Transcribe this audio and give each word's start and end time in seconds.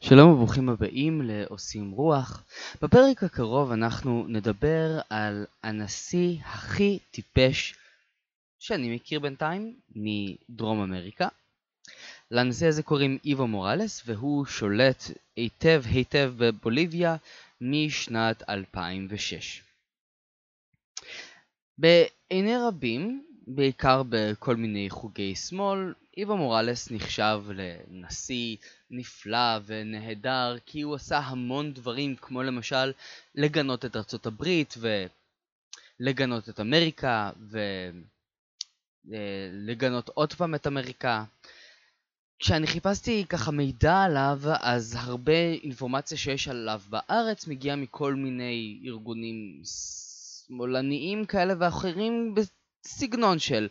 שלום 0.00 0.30
וברוכים 0.30 0.68
הבאים 0.68 1.22
לעושים 1.22 1.90
רוח. 1.90 2.44
בפרק 2.82 3.22
הקרוב 3.22 3.72
אנחנו 3.72 4.26
נדבר 4.28 5.00
על 5.10 5.46
הנשיא 5.62 6.36
הכי 6.44 6.98
טיפש 7.10 7.74
שאני 8.58 8.94
מכיר 8.94 9.20
בינתיים 9.20 9.74
מדרום 9.96 10.80
אמריקה. 10.80 11.28
לנשיא 12.30 12.68
הזה 12.68 12.82
קוראים 12.82 13.18
איבו 13.24 13.46
מוראלס 13.46 14.02
והוא 14.06 14.46
שולט 14.46 15.04
היטב 15.36 15.82
היטב 15.84 16.32
בבוליביה 16.36 17.16
משנת 17.60 18.42
2006. 18.48 19.62
בעיני 21.78 22.56
רבים, 22.68 23.24
בעיקר 23.46 24.02
בכל 24.08 24.56
מיני 24.56 24.90
חוגי 24.90 25.34
שמאל, 25.34 25.92
איבו 26.18 26.36
מוראלס 26.36 26.90
נחשב 26.90 27.42
לנשיא 27.54 28.56
נפלא 28.90 29.58
ונהדר 29.66 30.56
כי 30.66 30.80
הוא 30.82 30.94
עשה 30.94 31.18
המון 31.18 31.72
דברים 31.72 32.16
כמו 32.16 32.42
למשל 32.42 32.92
לגנות 33.34 33.84
את 33.84 33.96
ארצות 33.96 34.26
הברית 34.26 34.74
ולגנות 36.00 36.48
את 36.48 36.60
אמריקה 36.60 37.30
ולגנות 39.06 40.08
עוד 40.14 40.32
פעם 40.32 40.54
את 40.54 40.66
אמריקה. 40.66 41.24
כשאני 42.38 42.66
חיפשתי 42.66 43.24
ככה 43.28 43.50
מידע 43.50 44.02
עליו 44.02 44.40
אז 44.60 44.96
הרבה 45.00 45.52
אינפורמציה 45.62 46.18
שיש 46.18 46.48
עליו 46.48 46.80
בארץ 46.88 47.46
מגיעה 47.46 47.76
מכל 47.76 48.14
מיני 48.14 48.80
ארגונים 48.86 49.62
שמאלניים 49.64 51.26
כאלה 51.26 51.54
ואחרים 51.58 52.34
בסגנון 52.34 53.38
של 53.38 53.68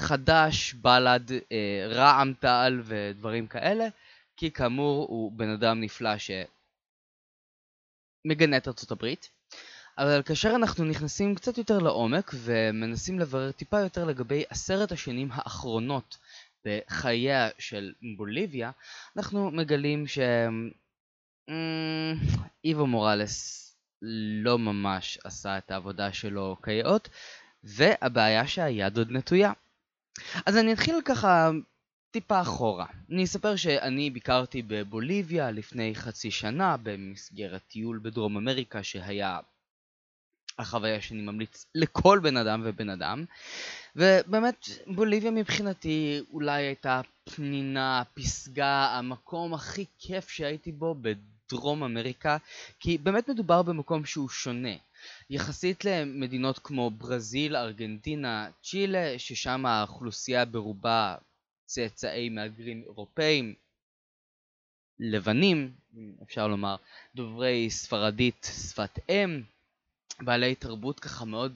חד"ש, 0.00 0.74
בל"ד, 0.74 1.32
אה, 1.52 1.86
רע"מ 1.88 2.32
תע"ל 2.40 2.80
ודברים 2.84 3.46
כאלה, 3.46 3.88
כי 4.36 4.50
כאמור 4.50 5.06
הוא 5.08 5.32
בן 5.32 5.48
אדם 5.48 5.80
נפלא 5.80 6.10
שמגנה 8.26 8.56
את 8.56 8.68
ארצות 8.68 8.90
הברית. 8.90 9.30
אבל 9.98 10.22
כאשר 10.22 10.52
אנחנו 10.54 10.84
נכנסים 10.84 11.34
קצת 11.34 11.58
יותר 11.58 11.78
לעומק 11.78 12.30
ומנסים 12.34 13.18
לברר 13.18 13.52
טיפה 13.52 13.80
יותר 13.80 14.04
לגבי 14.04 14.44
עשרת 14.48 14.92
השנים 14.92 15.28
האחרונות 15.32 16.18
בחייה 16.64 17.48
של 17.58 17.92
בוליביה, 18.16 18.70
אנחנו 19.16 19.50
מגלים 19.50 20.06
ש... 20.06 20.18
אמ, 21.48 22.14
איבו 22.64 22.86
מוראלס 22.86 23.66
לא 24.42 24.58
ממש 24.58 25.18
עשה 25.24 25.58
את 25.58 25.70
העבודה 25.70 26.12
שלו 26.12 26.56
כיאות, 26.64 27.08
והבעיה 27.64 28.46
שהיד 28.46 28.98
עוד 28.98 29.10
נטויה. 29.10 29.52
אז 30.46 30.56
אני 30.56 30.72
אתחיל 30.72 31.00
ככה 31.04 31.50
טיפה 32.10 32.40
אחורה. 32.40 32.86
אני 33.10 33.24
אספר 33.24 33.56
שאני 33.56 34.10
ביקרתי 34.10 34.62
בבוליביה 34.62 35.50
לפני 35.50 35.94
חצי 35.94 36.30
שנה 36.30 36.76
במסגרת 36.82 37.62
טיול 37.68 38.00
בדרום 38.02 38.36
אמריקה 38.36 38.82
שהיה 38.82 39.38
החוויה 40.58 41.00
שאני 41.00 41.22
ממליץ 41.22 41.66
לכל 41.74 42.20
בן 42.22 42.36
אדם 42.36 42.62
ובן 42.64 42.90
אדם 42.90 43.24
ובאמת 43.96 44.66
בוליביה 44.86 45.30
מבחינתי 45.30 46.20
אולי 46.32 46.62
הייתה 46.62 47.00
פנינה, 47.24 48.02
פסגה, 48.14 48.86
המקום 48.86 49.54
הכי 49.54 49.84
כיף 49.98 50.28
שהייתי 50.28 50.72
בו 50.72 50.94
בדרום 51.00 51.82
אמריקה 51.82 52.36
כי 52.80 52.98
באמת 52.98 53.28
מדובר 53.28 53.62
במקום 53.62 54.04
שהוא 54.04 54.28
שונה 54.28 54.74
יחסית 55.30 55.84
למדינות 55.84 56.58
כמו 56.58 56.90
ברזיל, 56.90 57.56
ארגנטינה, 57.56 58.48
צ'ילה, 58.62 59.18
ששם 59.18 59.66
האוכלוסייה 59.66 60.44
ברובה 60.44 61.16
צאצאי 61.66 62.28
מהגרים 62.28 62.82
אירופאים, 62.82 63.54
לבנים, 64.98 65.72
אפשר 66.22 66.48
לומר, 66.48 66.76
דוברי 67.14 67.70
ספרדית 67.70 68.46
שפת 68.68 68.98
אם, 69.08 69.42
בעלי 70.20 70.54
תרבות 70.54 71.00
ככה 71.00 71.24
מאוד 71.24 71.54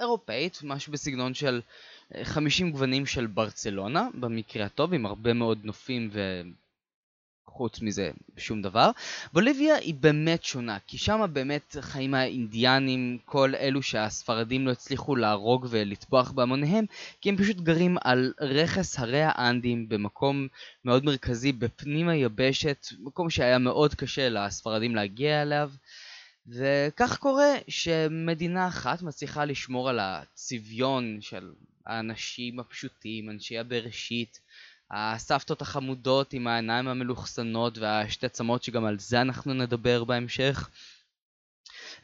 אירופאית, 0.00 0.58
משהו 0.62 0.92
בסגנון 0.92 1.34
של 1.34 1.60
50 2.22 2.70
גוונים 2.72 3.06
של 3.06 3.26
ברצלונה, 3.26 4.08
במקרה 4.20 4.66
הטוב, 4.66 4.94
עם 4.94 5.06
הרבה 5.06 5.32
מאוד 5.32 5.58
נופים 5.64 6.10
ו... 6.12 6.20
חוץ 7.46 7.80
מזה 7.80 8.10
שום 8.36 8.62
דבר. 8.62 8.90
בוליביה 9.32 9.76
היא 9.76 9.94
באמת 9.94 10.44
שונה, 10.44 10.78
כי 10.86 10.98
שם 10.98 11.26
באמת 11.32 11.76
חיים 11.80 12.14
האינדיאנים, 12.14 13.18
כל 13.24 13.54
אלו 13.54 13.82
שהספרדים 13.82 14.66
לא 14.66 14.70
הצליחו 14.70 15.16
להרוג 15.16 15.66
ולטבוח 15.70 16.30
בהמוניהם, 16.30 16.84
כי 17.20 17.28
הם 17.28 17.36
פשוט 17.36 17.56
גרים 17.56 17.96
על 18.04 18.32
רכס 18.40 18.98
הרי 18.98 19.22
האנדים 19.22 19.88
במקום 19.88 20.48
מאוד 20.84 21.04
מרכזי 21.04 21.52
בפנים 21.52 22.08
היבשת, 22.08 22.86
מקום 22.98 23.30
שהיה 23.30 23.58
מאוד 23.58 23.94
קשה 23.94 24.28
לספרדים 24.28 24.94
להגיע 24.94 25.42
אליו. 25.42 25.70
וכך 26.46 27.18
קורה 27.18 27.54
שמדינה 27.68 28.68
אחת 28.68 29.02
מצליחה 29.02 29.44
לשמור 29.44 29.88
על 29.88 29.98
הצביון 30.02 31.18
של 31.20 31.52
האנשים 31.86 32.60
הפשוטים, 32.60 33.30
אנשי 33.30 33.58
הבראשית, 33.58 34.40
הסבתות 34.92 35.62
החמודות 35.62 36.32
עם 36.32 36.46
העיניים 36.46 36.88
המלוכסנות 36.88 37.78
והשתי 37.78 38.28
צמות 38.28 38.62
שגם 38.62 38.84
על 38.84 38.98
זה 38.98 39.20
אנחנו 39.20 39.54
נדבר 39.54 40.04
בהמשך. 40.04 40.70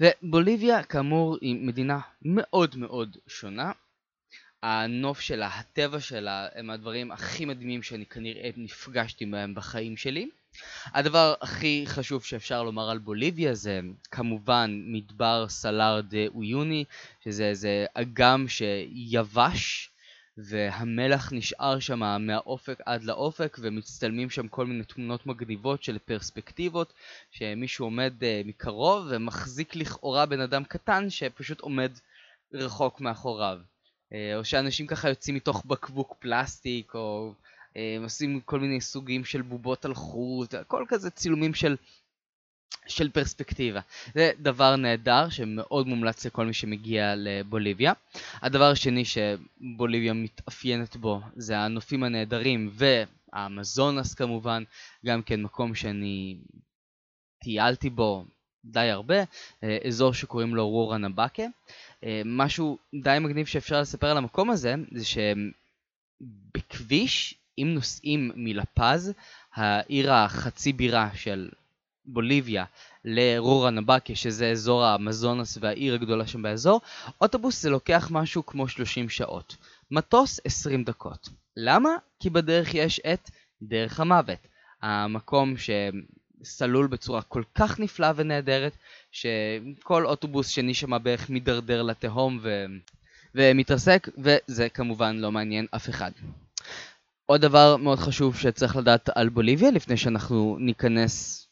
ובוליביה 0.00 0.82
כאמור 0.82 1.36
היא 1.40 1.56
מדינה 1.66 1.98
מאוד 2.22 2.76
מאוד 2.76 3.16
שונה. 3.26 3.72
הנוף 4.62 5.20
שלה, 5.20 5.46
הטבע 5.46 6.00
שלה, 6.00 6.48
הם 6.54 6.70
הדברים 6.70 7.10
הכי 7.12 7.44
מדהימים 7.44 7.82
שאני 7.82 8.06
כנראה 8.06 8.50
נפגשתי 8.56 9.26
בהם 9.26 9.54
בחיים 9.54 9.96
שלי. 9.96 10.28
הדבר 10.86 11.34
הכי 11.40 11.84
חשוב 11.86 12.24
שאפשר 12.24 12.62
לומר 12.62 12.90
על 12.90 12.98
בוליביה 12.98 13.54
זה 13.54 13.80
כמובן 14.10 14.82
מדבר 14.86 15.46
סלאר 15.48 16.00
דה 16.00 16.26
אויוני, 16.34 16.84
שזה 17.24 17.44
איזה 17.44 17.86
אגם 17.94 18.48
שיבש 18.48 19.90
והמלח 20.38 21.32
נשאר 21.32 21.78
שם 21.78 22.26
מהאופק 22.26 22.78
עד 22.86 23.04
לאופק 23.04 23.56
ומצטלמים 23.60 24.30
שם 24.30 24.48
כל 24.48 24.66
מיני 24.66 24.84
תמונות 24.84 25.26
מגניבות 25.26 25.82
של 25.82 25.98
פרספקטיבות 25.98 26.92
שמישהו 27.30 27.86
עומד 27.86 28.12
uh, 28.20 28.48
מקרוב 28.48 29.06
ומחזיק 29.10 29.76
לכאורה 29.76 30.26
בן 30.26 30.40
אדם 30.40 30.64
קטן 30.64 31.10
שפשוט 31.10 31.60
עומד 31.60 31.92
רחוק 32.54 33.00
מאחוריו. 33.00 33.58
uh, 33.58 34.14
או 34.36 34.44
שאנשים 34.44 34.86
ככה 34.86 35.08
יוצאים 35.08 35.36
מתוך 35.36 35.64
בקבוק 35.66 36.16
פלסטיק 36.18 36.94
או 36.94 37.32
uh, 37.72 37.76
עושים 38.02 38.40
כל 38.40 38.60
מיני 38.60 38.80
סוגים 38.80 39.24
של 39.24 39.42
בובות 39.42 39.84
על 39.84 39.94
חוט, 39.94 40.54
הכל 40.54 40.84
כזה 40.88 41.10
צילומים 41.10 41.54
של 41.54 41.76
של 42.88 43.10
פרספקטיבה. 43.10 43.80
זה 44.14 44.30
דבר 44.38 44.76
נהדר 44.76 45.28
שמאוד 45.28 45.86
מומלץ 45.86 46.26
לכל 46.26 46.46
מי 46.46 46.54
שמגיע 46.54 47.14
לבוליביה. 47.16 47.92
הדבר 48.42 48.70
השני 48.70 49.04
שבוליביה 49.04 50.12
מתאפיינת 50.12 50.96
בו 50.96 51.20
זה 51.36 51.58
הנופים 51.58 52.02
הנהדרים 52.02 52.70
והאמזונס 52.72 54.14
כמובן, 54.14 54.62
גם 55.06 55.22
כן 55.22 55.42
מקום 55.42 55.74
שאני 55.74 56.36
טיילתי 57.44 57.90
בו 57.90 58.24
די 58.64 58.90
הרבה, 58.90 59.18
אה, 59.64 59.78
אזור 59.86 60.14
שקוראים 60.14 60.54
לו 60.54 60.68
רורה 60.68 60.98
נבקה. 60.98 61.42
אה, 62.04 62.22
משהו 62.24 62.78
די 63.02 63.16
מגניב 63.20 63.46
שאפשר 63.46 63.80
לספר 63.80 64.06
על 64.06 64.16
המקום 64.16 64.50
הזה 64.50 64.74
זה 64.92 65.04
שבכביש, 66.20 67.34
אם 67.58 67.70
נוסעים 67.74 68.32
מלפז, 68.34 69.12
העיר 69.54 70.12
החצי 70.12 70.72
בירה 70.72 71.10
של 71.14 71.48
בוליביה 72.08 72.64
לרורה 73.04 73.70
נבקה, 73.70 74.14
שזה 74.14 74.50
אזור 74.50 74.84
האמזונס 74.84 75.58
והעיר 75.60 75.94
הגדולה 75.94 76.26
שם 76.26 76.42
באזור, 76.42 76.80
אוטובוס 77.20 77.62
זה 77.62 77.70
לוקח 77.70 78.08
משהו 78.10 78.46
כמו 78.46 78.68
30 78.68 79.08
שעות. 79.08 79.56
מטוס 79.90 80.40
20 80.44 80.84
דקות. 80.84 81.28
למה? 81.56 81.90
כי 82.20 82.30
בדרך 82.30 82.74
יש 82.74 83.00
את 83.00 83.30
דרך 83.62 84.00
המוות. 84.00 84.38
המקום 84.82 85.54
שסלול 86.42 86.86
בצורה 86.86 87.22
כל 87.22 87.42
כך 87.54 87.80
נפלאה 87.80 88.12
ונהדרת, 88.16 88.72
שכל 89.12 90.06
אוטובוס 90.06 90.48
שני 90.48 90.74
שם 90.74 91.02
בערך 91.02 91.30
מידרדר 91.30 91.82
לתהום 91.82 92.38
ו... 92.42 92.64
ומתרסק, 93.34 94.08
וזה 94.18 94.68
כמובן 94.68 95.16
לא 95.16 95.32
מעניין 95.32 95.66
אף 95.76 95.88
אחד. 95.88 96.10
עוד 97.26 97.40
דבר 97.40 97.76
מאוד 97.76 97.98
חשוב 97.98 98.36
שצריך 98.36 98.76
לדעת 98.76 99.08
על 99.14 99.28
בוליביה 99.28 99.70
לפני 99.70 99.96
שאנחנו 99.96 100.56
ניכנס 100.60 101.47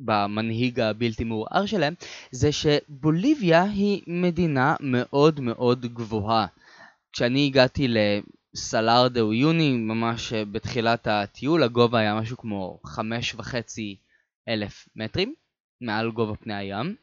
במנהיג 0.00 0.80
הבלתי 0.80 1.24
מעורער 1.24 1.66
שלהם, 1.66 1.94
זה 2.30 2.52
שבוליביה 2.52 3.62
היא 3.62 4.02
מדינה 4.06 4.74
מאוד 4.80 5.40
מאוד 5.40 5.86
גבוהה. 5.86 6.46
כשאני 7.12 7.46
הגעתי 7.46 7.88
לסלאר 7.88 9.08
דה 9.08 9.20
אויוני, 9.20 9.72
ממש 9.72 10.32
בתחילת 10.32 11.06
הטיול, 11.06 11.62
הגובה 11.62 11.98
היה 11.98 12.14
משהו 12.14 12.36
כמו 12.36 12.80
חמש 12.86 13.34
וחצי 13.34 13.96
אלף 14.48 14.88
מטרים 14.96 15.34
מעל 15.80 16.10
גובה 16.10 16.36
פני 16.36 16.54
הים. 16.54 16.94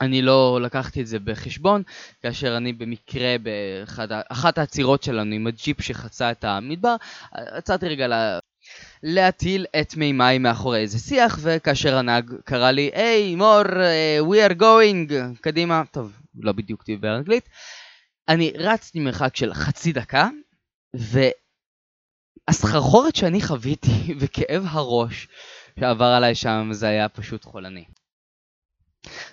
אני 0.00 0.22
לא 0.22 0.58
לקחתי 0.62 1.00
את 1.00 1.06
זה 1.06 1.18
בחשבון, 1.18 1.82
כאשר 2.22 2.56
אני 2.56 2.72
במקרה 2.72 3.36
באחת 3.42 4.58
העצירות 4.58 5.02
שלנו 5.02 5.34
עם 5.34 5.46
הג'יפ 5.46 5.80
שחצה 5.80 6.30
את 6.30 6.44
המדבר, 6.44 6.96
עצרתי 7.32 7.88
רגע 7.88 8.06
להטיל 9.02 9.66
את 9.80 9.96
מימיי 9.96 10.38
מאחורי 10.38 10.80
איזה 10.80 10.98
שיח, 10.98 11.38
וכאשר 11.42 11.96
הנהג 11.96 12.34
קרא 12.44 12.70
לי, 12.70 12.90
היי, 12.94 13.34
מור, 13.34 13.62
uh, 13.62 14.24
we 14.30 14.50
are 14.50 14.54
going, 14.60 15.12
קדימה, 15.40 15.82
טוב, 15.90 16.20
לא 16.40 16.52
בדיוק 16.52 16.86
דיבר 16.86 17.16
אנגלית, 17.16 17.48
אני 18.28 18.52
רצתי 18.58 19.00
מרחק 19.00 19.36
של 19.36 19.54
חצי 19.54 19.92
דקה, 19.92 20.28
והסחרחורת 22.48 23.16
שאני 23.16 23.42
חוויתי 23.42 23.90
וכאב 24.20 24.64
הראש 24.68 25.28
שעבר 25.80 26.04
עליי 26.04 26.34
שם 26.34 26.68
זה 26.72 26.88
היה 26.88 27.08
פשוט 27.08 27.44
חולני. 27.44 27.84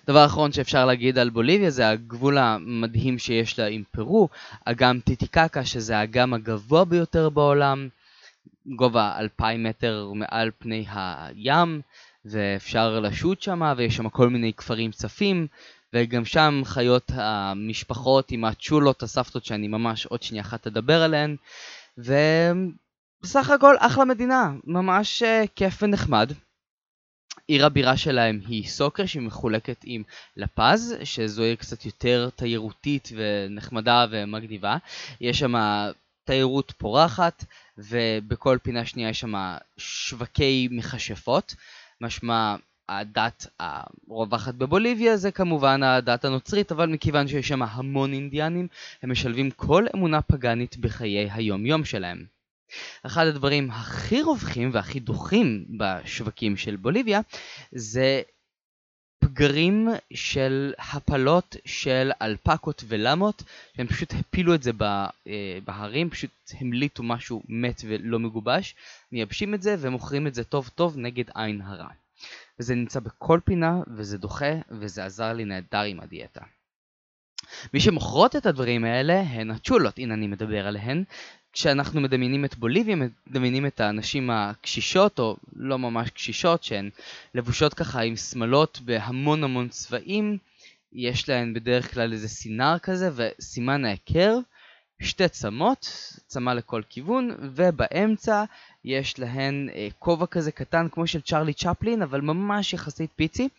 דבר 0.08 0.26
אחרון 0.26 0.52
שאפשר 0.52 0.86
להגיד 0.86 1.18
על 1.18 1.30
בוליביה 1.30 1.70
זה 1.70 1.90
הגבול 1.90 2.38
המדהים 2.38 3.20
שיש 3.20 3.60
לה 3.60 3.66
עם 3.66 3.84
פרו, 3.92 4.30
אגם 4.66 5.00
טיטיקקה 5.00 5.66
שזה 5.66 5.98
האגם 5.98 6.34
הגבוה 6.34 6.86
ביותר 6.86 7.30
בעולם, 7.30 7.90
גובה 8.76 9.20
2,000 9.20 9.64
מטר 9.64 10.12
מעל 10.16 10.52
פני 10.60 10.86
הים, 10.90 11.82
ואפשר 12.26 13.00
לשוט 13.00 13.42
שם, 13.42 13.74
ויש 13.78 13.96
שם 13.96 14.10
כל 14.10 14.30
מיני 14.30 14.54
כפרים 14.54 14.92
צפים, 14.92 15.48
וגם 15.94 16.26
שם 16.26 16.62
חיות 16.66 17.12
המשפחות 17.14 18.32
עם 18.32 18.46
הצ'ולות, 18.46 19.04
הסבתות 19.04 19.46
שאני 19.46 19.68
ממש 19.68 20.06
עוד 20.06 20.24
שנייה 20.24 20.44
אחת 20.44 20.68
אדבר 20.68 21.02
עליהן, 21.02 21.36
ובסך 21.98 23.50
הכל 23.50 23.76
אחלה 23.80 24.06
מדינה, 24.06 24.52
ממש 24.64 25.24
אה, 25.24 25.44
כיף 25.56 25.84
ונחמד. 25.84 26.32
עיר 27.48 27.66
הבירה 27.66 27.98
שלהם 27.98 28.40
היא 28.48 28.68
סוקר 28.68 29.06
שהיא 29.06 29.22
מחולקת 29.22 29.78
עם 29.84 30.04
לפז, 30.38 30.96
שזו 31.04 31.44
עיר 31.44 31.56
קצת 31.56 31.86
יותר 31.86 32.30
תיירותית 32.36 33.10
ונחמדה 33.16 34.06
ומגניבה. 34.12 34.78
יש 35.22 35.40
שם 35.40 35.56
תיירות 36.28 36.74
פורחת, 36.78 37.46
ובכל 37.78 38.58
פינה 38.64 38.86
שנייה 38.86 39.10
יש 39.10 39.20
שם 39.20 39.34
שווקי 39.78 40.68
מכשפות, 40.72 41.56
משמע 42.02 42.56
הדת 42.90 43.48
הרווחת 43.60 44.54
בבוליביה 44.54 45.18
זה 45.18 45.32
כמובן 45.32 45.84
הדת 45.84 46.26
הנוצרית, 46.26 46.72
אבל 46.72 46.90
מכיוון 46.90 47.28
שיש 47.28 47.48
שם 47.48 47.62
המון 47.62 48.14
אינדיאנים, 48.14 48.68
הם 49.04 49.12
משלבים 49.12 49.52
כל 49.52 49.86
אמונה 49.96 50.22
פגאנית 50.22 50.78
בחיי 50.78 51.30
היום 51.32 51.66
יום 51.66 51.86
שלהם. 51.86 52.26
אחד 53.06 53.28
הדברים 53.28 53.72
הכי 53.72 54.22
רווחים 54.22 54.70
והכי 54.74 55.00
דוחים 55.00 55.66
בשווקים 55.78 56.58
של 56.58 56.76
בוליביה 56.76 57.22
זה 57.72 58.22
פגרים 59.20 59.88
של 60.14 60.74
הפלות 60.92 61.56
של 61.66 62.12
אלפקות 62.22 62.84
ולמות, 62.88 63.44
שהם 63.78 63.88
פשוט 63.88 64.14
הפילו 64.14 64.56
את 64.56 64.64
זה 64.64 64.72
אה, 64.82 65.58
בהרים, 65.66 66.10
פשוט 66.10 66.32
המליטו 66.60 67.04
משהו 67.04 67.44
מת 67.50 67.82
ולא 67.86 68.20
מגובש, 68.20 68.76
מייבשים 69.12 69.54
את 69.54 69.62
זה 69.62 69.76
ומוכרים 69.80 70.28
את 70.28 70.34
זה 70.34 70.44
טוב 70.44 70.70
טוב 70.76 70.98
נגד 70.98 71.26
עין 71.36 71.62
הרע. 71.62 71.90
וזה 72.60 72.76
נמצא 72.76 73.00
בכל 73.00 73.40
פינה 73.46 73.82
וזה 73.88 74.18
דוחה 74.18 74.54
וזה 74.70 75.06
עזר 75.06 75.34
לי 75.34 75.46
נהדר 75.46 75.82
עם 75.82 76.00
הדיאטה. 76.00 76.42
מי 77.74 77.80
שמוכרות 77.80 78.36
את 78.36 78.46
הדברים 78.46 78.86
האלה 78.86 79.22
הן 79.22 79.52
הצ'ולות, 79.52 79.98
הנה 79.98 80.14
אני 80.14 80.28
מדבר 80.28 80.68
עליהן. 80.68 81.04
כשאנחנו 81.54 82.02
מדמיינים 82.02 82.46
את 82.46 82.56
בוליביה, 82.56 82.96
מדמיינים 82.96 83.66
את 83.66 83.80
הנשים 83.80 84.30
הקשישות, 84.30 85.20
או 85.20 85.38
לא 85.56 85.80
ממש 85.80 86.10
קשישות, 86.10 86.64
שהן 86.64 86.90
לבושות 87.36 87.74
ככה 87.74 88.02
עם 88.02 88.16
שמלות 88.16 88.80
בהמון 88.86 89.44
המון 89.44 89.70
צבעים. 89.70 90.38
יש 90.94 91.30
להן 91.30 91.54
בדרך 91.54 91.94
כלל 91.94 92.14
איזה 92.14 92.28
סינר 92.28 92.80
כזה, 92.80 93.10
וסימן 93.16 93.86
ההיכר, 93.86 94.38
שתי 95.02 95.30
צמות, 95.30 96.12
צמה 96.28 96.54
לכל 96.54 96.82
כיוון, 96.90 97.32
ובאמצע 97.40 98.44
יש 98.86 99.20
להן 99.20 99.70
אה, 99.76 99.88
כובע 100.00 100.26
כזה 100.26 100.52
קטן 100.52 100.88
כמו 100.92 101.08
של 101.08 101.22
צ'רלי 101.22 101.54
צ'פלין, 101.54 102.02
אבל 102.02 102.22
ממש 102.22 102.74
יחסית 102.74 103.12
פיצי. 103.16 103.50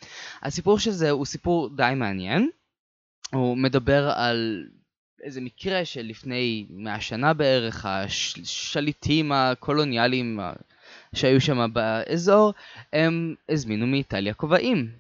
הסיפור 0.43 0.79
של 0.79 0.91
זה 0.91 1.11
הוא 1.11 1.27
סיפור 1.27 1.69
די 1.77 1.93
מעניין. 1.97 2.51
הוא 3.33 3.57
מדבר 3.57 4.11
על 4.11 4.67
איזה 5.23 5.41
מקרה 5.41 5.85
שלפני 5.85 6.67
100 6.71 7.01
שנה 7.01 7.35
בערך, 7.35 7.87
השליטים 7.87 9.33
הקולוניאליים 9.33 10.41
שהיו 11.15 11.41
שם 11.41 11.71
באזור, 11.73 12.55
הם 12.93 13.35
הזמינו 13.49 13.87
מאיטליה 13.87 14.35
כובעים. 14.35 14.91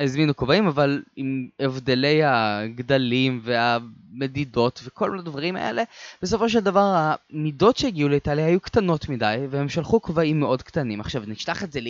הזמינו 0.00 0.36
כובעים, 0.36 0.66
אבל 0.66 1.02
עם 1.16 1.48
הבדלי 1.60 2.20
הגדלים 2.24 3.40
והמדידות 3.42 4.80
וכל 4.84 5.18
הדברים 5.18 5.56
האלה, 5.56 5.82
בסופו 6.22 6.48
של 6.48 6.60
דבר 6.60 7.14
המידות 7.30 7.76
שהגיעו 7.76 8.08
לאיטליה 8.08 8.46
היו 8.46 8.60
קטנות 8.60 9.08
מדי, 9.08 9.36
והם 9.50 9.68
שלחו 9.68 10.02
כובעים 10.02 10.40
מאוד 10.40 10.62
קטנים. 10.62 11.00
עכשיו, 11.00 11.22
נשלח 11.26 11.64
את 11.64 11.72
זה 11.72 11.80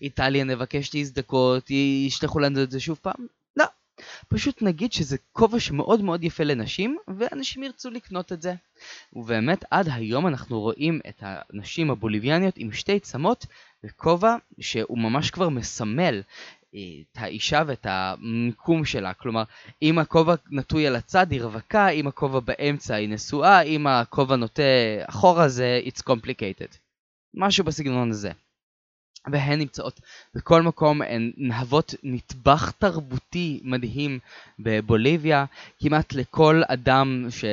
לאיטליה, 0.00 0.44
נבקש 0.44 0.94
להזדכות, 0.94 1.70
ישלחו 1.70 2.38
לנו 2.38 2.62
את 2.62 2.70
זה 2.70 2.80
שוב 2.80 2.98
פעם? 3.02 3.26
פשוט 4.28 4.62
נגיד 4.62 4.92
שזה 4.92 5.16
כובע 5.32 5.60
שמאוד 5.60 6.00
מאוד 6.02 6.24
יפה 6.24 6.44
לנשים, 6.44 6.96
ואנשים 7.18 7.62
ירצו 7.62 7.90
לקנות 7.90 8.32
את 8.32 8.42
זה. 8.42 8.54
ובאמת, 9.12 9.64
עד 9.70 9.88
היום 9.92 10.26
אנחנו 10.26 10.60
רואים 10.60 11.00
את 11.08 11.22
הנשים 11.22 11.90
הבוליביאניות 11.90 12.54
עם 12.56 12.72
שתי 12.72 13.00
צמות 13.00 13.46
וכובע 13.84 14.36
שהוא 14.60 14.98
ממש 14.98 15.30
כבר 15.30 15.48
מסמל 15.48 16.22
את 16.70 17.16
האישה 17.16 17.62
ואת 17.66 17.86
המיקום 17.90 18.84
שלה. 18.84 19.14
כלומר, 19.14 19.42
אם 19.82 19.98
הכובע 19.98 20.34
נטוי 20.50 20.86
על 20.86 20.96
הצד 20.96 21.32
היא 21.32 21.42
רווקה, 21.42 21.88
אם 21.88 22.06
הכובע 22.06 22.40
באמצע 22.40 22.94
היא 22.94 23.08
נשואה, 23.08 23.60
אם 23.60 23.86
הכובע 23.86 24.36
נוטה 24.36 24.62
אחורה 25.06 25.48
זה 25.48 25.80
it's 25.84 26.02
complicated. 26.02 26.76
משהו 27.34 27.64
בסגנון 27.64 28.10
הזה. 28.10 28.30
והן 29.32 29.58
נמצאות 29.58 30.00
בכל 30.34 30.62
מקום, 30.62 31.02
הן 31.02 31.32
מהוות 31.36 31.94
נטבח 32.02 32.70
תרבותי 32.70 33.60
מדהים 33.64 34.18
בבוליביה. 34.58 35.44
כמעט 35.80 36.12
לכל 36.12 36.62
אדם 36.68 37.26
ש... 37.30 37.44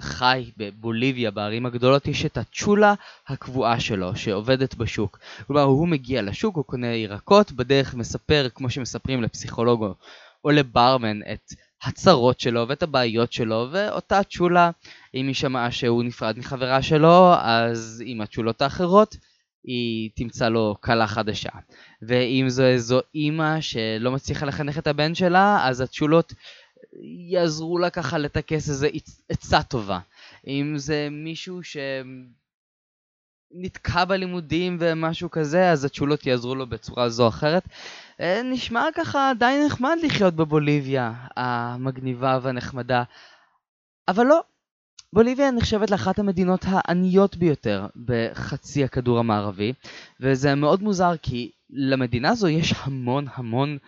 חי 0.00 0.50
בבוליביה, 0.56 1.30
בערים 1.30 1.66
הגדולות, 1.66 2.08
יש 2.08 2.26
את 2.26 2.38
הצ'ולה 2.38 2.94
הקבועה 3.28 3.80
שלו, 3.80 4.16
שעובדת 4.16 4.74
בשוק. 4.74 5.18
כלומר, 5.46 5.62
הוא 5.62 5.88
מגיע 5.88 6.22
לשוק, 6.22 6.56
הוא 6.56 6.64
קונה 6.64 6.86
ירקות, 6.86 7.52
בדרך 7.52 7.94
מספר, 7.94 8.48
כמו 8.54 8.70
שמספרים 8.70 9.22
לפסיכולוג 9.22 9.86
או 10.44 10.50
לברמן, 10.50 11.20
את 11.32 11.52
הצרות 11.82 12.40
שלו 12.40 12.68
ואת 12.68 12.82
הבעיות 12.82 13.32
שלו, 13.32 13.68
ואותה 13.70 14.20
צ'ולה, 14.30 14.70
אם 15.14 15.26
היא 15.26 15.34
שמעה 15.34 15.70
שהוא 15.70 16.04
נפרד 16.04 16.38
מחברה 16.38 16.82
שלו, 16.82 17.34
אז 17.40 18.02
עם 18.06 18.20
הצ'ולות 18.20 18.62
האחרות, 18.62 19.16
היא 19.64 20.10
תמצא 20.14 20.48
לו 20.48 20.76
כלה 20.80 21.06
חדשה. 21.06 21.50
ואם 22.02 22.44
זו 22.48 22.62
איזו 22.62 23.00
אימא 23.14 23.60
שלא 23.60 24.12
מצליחה 24.12 24.46
לחנך 24.46 24.78
את 24.78 24.86
הבן 24.86 25.14
שלה, 25.14 25.68
אז 25.68 25.80
הצ'ולות 25.80 26.32
יעזרו 27.30 27.78
לה 27.78 27.90
ככה 27.90 28.18
לטכס 28.18 28.68
איזה 28.68 28.88
עצה 29.28 29.62
טובה. 29.62 29.98
אם 30.46 30.74
זה 30.76 31.08
מישהו 31.10 31.60
שנתקע 33.52 34.04
בלימודים 34.04 34.76
ומשהו 34.80 35.30
כזה, 35.30 35.70
אז 35.70 35.84
התשולות 35.84 36.26
יעזרו 36.26 36.54
לו 36.54 36.66
בצורה 36.66 37.08
זו 37.08 37.22
או 37.22 37.28
אחרת. 37.28 37.62
אה, 38.20 38.42
נשמע 38.44 38.84
ככה 38.94 39.32
די 39.38 39.62
נחמד 39.66 39.96
לחיות 40.02 40.34
בבוליביה 40.34 41.12
המגניבה 41.36 42.38
והנחמדה, 42.42 43.02
אבל 44.08 44.26
לא. 44.26 44.40
בוליביה 45.12 45.50
נחשבת 45.50 45.90
לאחת 45.90 46.18
המדינות 46.18 46.64
העניות 46.66 47.36
ביותר 47.36 47.86
בחצי 48.04 48.84
הכדור 48.84 49.18
המערבי, 49.18 49.72
וזה 50.20 50.54
מאוד 50.54 50.82
מוזר 50.82 51.16
כי 51.22 51.50
למדינה 51.70 52.34
זו 52.34 52.48
יש 52.48 52.74
המון 52.82 53.26
המון 53.34 53.78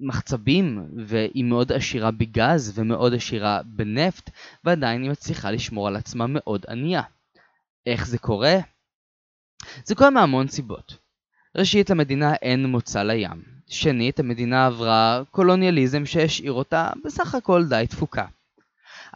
מחצבים 0.00 0.88
והיא 1.06 1.44
מאוד 1.44 1.72
עשירה 1.72 2.10
בגז 2.10 2.72
ומאוד 2.74 3.14
עשירה 3.14 3.60
בנפט 3.64 4.30
ועדיין 4.64 5.02
היא 5.02 5.10
מצליחה 5.10 5.50
לשמור 5.50 5.88
על 5.88 5.96
עצמה 5.96 6.26
מאוד 6.28 6.64
ענייה. 6.68 7.02
איך 7.86 8.06
זה 8.06 8.18
קורה? 8.18 8.56
זה 9.84 9.94
קורה 9.94 10.10
מהמון 10.10 10.48
סיבות. 10.48 10.96
ראשית, 11.56 11.90
למדינה 11.90 12.34
אין 12.34 12.66
מוצא 12.66 13.02
לים. 13.02 13.42
שנית, 13.66 14.20
המדינה 14.20 14.66
עברה 14.66 15.22
קולוניאליזם 15.30 16.06
שהשאיר 16.06 16.52
אותה 16.52 16.90
בסך 17.04 17.34
הכל 17.34 17.64
די 17.68 17.84
תפוקה. 17.88 18.26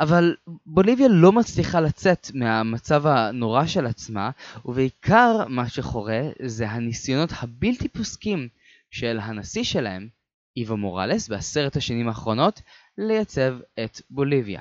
אבל 0.01 0.37
בוליביה 0.67 1.09
לא 1.09 1.33
מצליחה 1.33 1.81
לצאת 1.81 2.31
מהמצב 2.35 3.07
הנורא 3.07 3.67
של 3.67 3.87
עצמה, 3.87 4.31
ובעיקר 4.65 5.47
מה 5.49 5.69
שחורה 5.69 6.21
זה 6.43 6.69
הניסיונות 6.71 7.31
הבלתי 7.41 7.89
פוסקים 7.89 8.49
של 8.91 9.19
הנשיא 9.23 9.65
שלהם 9.65 10.09
איבו 10.57 10.77
מוראלס 10.77 11.29
בעשרת 11.29 11.77
השנים 11.77 12.09
האחרונות 12.09 12.63
לייצב 12.99 13.55
את 13.85 14.01
בוליביה. 14.11 14.61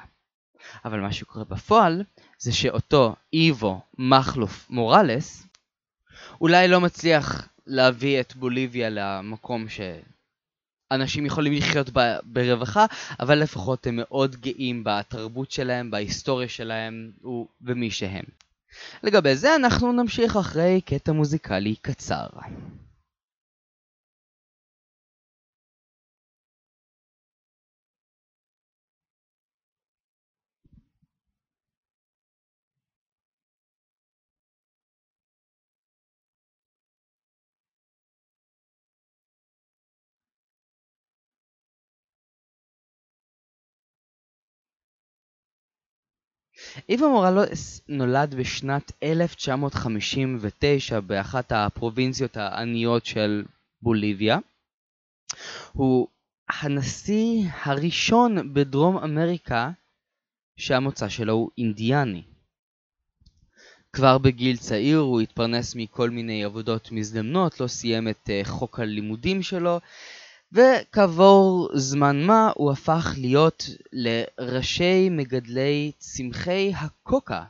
אבל 0.85 0.99
מה 0.99 1.11
שקורה 1.11 1.45
בפועל 1.45 2.03
זה 2.39 2.53
שאותו 2.53 3.15
איבו 3.33 3.81
מכלוף 3.97 4.69
מוראלס 4.69 5.47
אולי 6.41 6.67
לא 6.67 6.81
מצליח 6.81 7.47
להביא 7.67 8.19
את 8.19 8.35
בוליביה 8.35 8.89
למקום 8.89 9.69
שאנשים 10.93 11.25
יכולים 11.25 11.53
לחיות 11.53 11.89
בה 11.89 12.17
ברווחה, 12.23 12.85
אבל 13.19 13.39
לפחות 13.39 13.87
הם 13.87 13.95
מאוד 13.95 14.35
גאים 14.35 14.83
בתרבות 14.85 15.51
שלהם, 15.51 15.91
בהיסטוריה 15.91 16.47
שלהם 16.47 17.11
ובמי 17.23 17.91
שהם. 17.91 18.25
לגבי 19.03 19.35
זה 19.35 19.55
אנחנו 19.55 19.91
נמשיך 19.91 20.35
אחרי 20.37 20.81
קטע 20.81 21.11
מוזיקלי 21.11 21.75
קצר. 21.75 22.27
איבו 46.89 47.09
מורלוס 47.09 47.81
נולד 47.87 48.35
בשנת 48.35 48.91
1959 49.03 50.99
באחת 50.99 51.51
הפרובינציות 51.51 52.37
העניות 52.37 53.05
של 53.05 53.43
בוליביה. 53.81 54.37
הוא 55.73 56.07
הנשיא 56.49 57.49
הראשון 57.63 58.53
בדרום 58.53 58.97
אמריקה 58.97 59.71
שהמוצא 60.57 61.09
שלו 61.09 61.33
הוא 61.33 61.49
אינדיאני. 61.57 62.23
כבר 63.93 64.17
בגיל 64.17 64.57
צעיר 64.57 64.97
הוא 64.97 65.21
התפרנס 65.21 65.75
מכל 65.75 66.09
מיני 66.09 66.43
עבודות 66.43 66.91
מזדמנות, 66.91 67.59
לא 67.59 67.67
סיים 67.67 68.07
את 68.07 68.29
אה, 68.29 68.41
חוק 68.43 68.79
הלימודים 68.79 69.43
שלו, 69.43 69.79
וכעבור 70.51 71.69
זמן 71.73 72.23
מה 72.23 72.51
הוא 72.55 72.71
הפך 72.71 73.13
להיות 73.17 73.69
לראשי 73.93 75.09
מגדלי 75.09 75.91
צמחי 75.97 76.71
הקוקה 76.75 77.43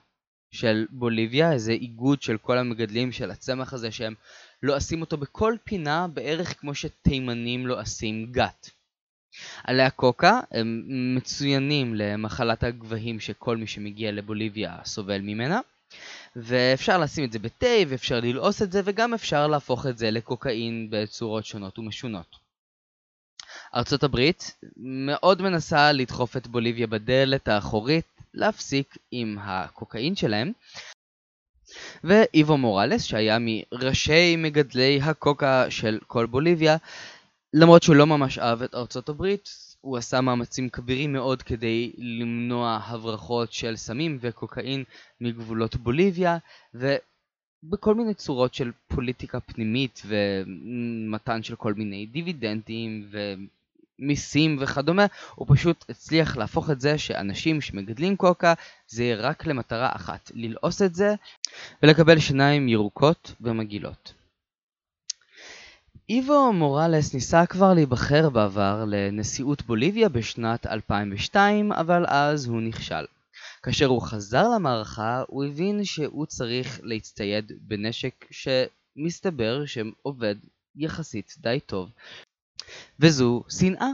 של 0.52 0.86
בוליביה, 0.90 1.52
איזה 1.52 1.72
איגוד 1.72 2.22
של 2.22 2.38
כל 2.38 2.58
המגדלים 2.58 3.12
של 3.12 3.32
הצמח 3.32 3.74
הזה 3.74 3.92
שהם 3.92 4.14
לועשים 4.64 5.02
אותו 5.02 5.18
בכל 5.18 5.56
פינה 5.64 6.08
בערך 6.08 6.60
כמו 6.60 6.76
שתימנים 6.76 7.68
לועשים 7.68 8.32
גת. 8.32 8.70
עלי 9.64 9.84
הקוקה 9.84 10.40
הם 10.52 10.84
מצוינים 11.16 11.96
למחלת 11.96 12.64
הגבהים 12.64 13.20
שכל 13.20 13.58
מי 13.58 13.68
שמגיע 13.68 14.12
לבוליביה 14.12 14.78
סובל 14.86 15.22
ממנה. 15.22 15.60
ואפשר 16.36 16.98
לשים 16.98 17.24
את 17.24 17.32
זה 17.32 17.40
בתה 17.40 17.76
ואפשר 17.88 18.20
ללעוס 18.20 18.62
את 18.62 18.72
זה 18.72 18.82
וגם 18.86 19.14
אפשר 19.14 19.48
להפוך 19.48 19.86
את 19.86 19.98
זה 19.98 20.12
לקוקאין 20.12 20.88
בצורות 20.90 21.46
שונות 21.46 21.80
ומשונות. 21.80 22.45
ארצות 23.76 24.04
הברית 24.04 24.56
מאוד 24.78 25.42
מנסה 25.42 25.92
לדחוף 25.92 26.38
את 26.38 26.48
בוליביה 26.48 26.88
בדלת 26.88 27.48
האחורית 27.48 28.06
להפסיק 28.34 28.98
עם 29.12 29.38
הקוקאין 29.42 30.16
שלהם. 30.16 30.52
ואיבו 32.04 32.58
מוראלס, 32.58 33.04
שהיה 33.04 33.38
מראשי 33.40 34.36
מגדלי 34.36 35.00
הקוקה 35.02 35.72
של 35.72 36.00
כל 36.08 36.26
בוליביה, 36.26 36.78
למרות 37.54 37.84
שהוא 37.84 37.96
לא 37.96 38.06
ממש 38.08 38.40
אהב 38.40 38.62
את 38.62 38.76
ארצות 38.76 39.10
הברית, 39.10 39.50
הוא 39.82 39.98
עשה 39.98 40.22
מאמצים 40.22 40.70
כבירים 40.70 41.14
מאוד 41.14 41.42
כדי 41.42 41.92
למנוע 41.98 42.80
הברחות 42.86 43.54
של 43.54 43.76
סמים 43.76 44.18
וקוקאין 44.22 44.84
מגבולות 45.22 45.76
בוליביה, 45.76 46.38
ובכל 46.74 47.96
מיני 47.96 48.14
צורות 48.14 48.54
של 48.54 48.72
פוליטיקה 48.88 49.40
פנימית 49.40 50.02
ומתן 50.06 51.44
של 51.44 51.56
כל 51.56 51.74
מיני 51.74 52.06
דיבידנדים 52.06 53.10
מיסים 54.00 54.58
וכדומה, 54.60 55.06
הוא 55.36 55.48
פשוט 55.50 55.86
הצליח 55.90 56.38
להפוך 56.38 56.70
את 56.70 56.82
זה 56.82 56.98
שאנשים 56.98 57.62
שמגדלים 57.62 58.16
קוקה 58.16 58.54
זה 58.88 59.16
רק 59.18 59.46
למטרה 59.46 59.90
אחת, 59.96 60.32
ללעוס 60.34 60.82
את 60.82 60.96
זה 60.96 61.16
ולקבל 61.84 62.20
שיניים 62.20 62.68
ירוקות 62.70 63.34
ומגעילות. 63.42 64.14
איבו 66.10 66.54
מוראלס 66.54 67.14
ניסה 67.14 67.46
כבר 67.46 67.74
להיבחר 67.74 68.30
בעבר 68.30 68.84
לנשיאות 68.88 69.62
בוליביה 69.62 70.10
בשנת 70.10 70.68
2002, 70.68 71.72
אבל 71.72 72.06
אז 72.08 72.48
הוא 72.48 72.62
נכשל. 72.62 73.06
כאשר 73.64 73.86
הוא 73.86 74.02
חזר 74.02 74.50
למערכה, 74.56 75.24
הוא 75.28 75.46
הבין 75.46 75.86
שהוא 75.86 76.26
צריך 76.26 76.80
להצטייד 76.84 77.52
בנשק 77.62 78.26
שמסתבר 78.32 79.66
שעובד 79.66 80.36
יחסית 80.76 81.36
די 81.38 81.60
טוב, 81.66 81.90
וזו 83.00 83.44
שנאה. 83.50 83.90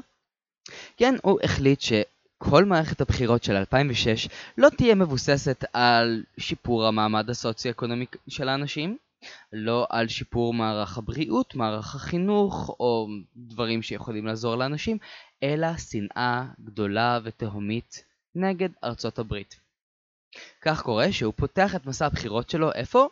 כן, 0.98 1.15
הוא 1.24 1.39
החליט 1.43 1.81
שכל 1.81 2.65
מערכת 2.65 3.01
הבחירות 3.01 3.43
של 3.43 3.55
2006 3.55 4.27
לא 4.58 4.70
תהיה 4.70 4.96
מבוססת 4.96 5.63
על 5.74 6.24
שיפור 6.38 6.88
המעמד 6.88 7.29
הסוציו-אקונומי 7.29 8.05
של 8.27 8.50
האנשים, 8.50 8.98
לא 9.53 9.88
על 9.89 10.08
שיפור 10.08 10.53
מערך 10.53 10.98
הבריאות, 10.98 11.55
מערך 11.55 11.96
החינוך 11.96 12.75
או 12.79 13.08
דברים 13.36 13.81
שיכולים 13.81 14.25
לעזור 14.25 14.55
לאנשים, 14.55 14.98
אלא 15.43 15.77
שנאה 15.77 16.46
גדולה 16.60 17.20
ותהומית 17.24 18.03
נגד 18.36 18.70
ארצות 18.84 19.20
הברית. 19.20 19.60
כך 20.62 20.81
קורה 20.81 21.12
שהוא 21.12 21.34
פותח 21.38 21.75
את 21.75 21.86
מסע 21.86 22.05
הבחירות 22.05 22.50
שלו 22.50 22.72
איפה? 22.74 23.08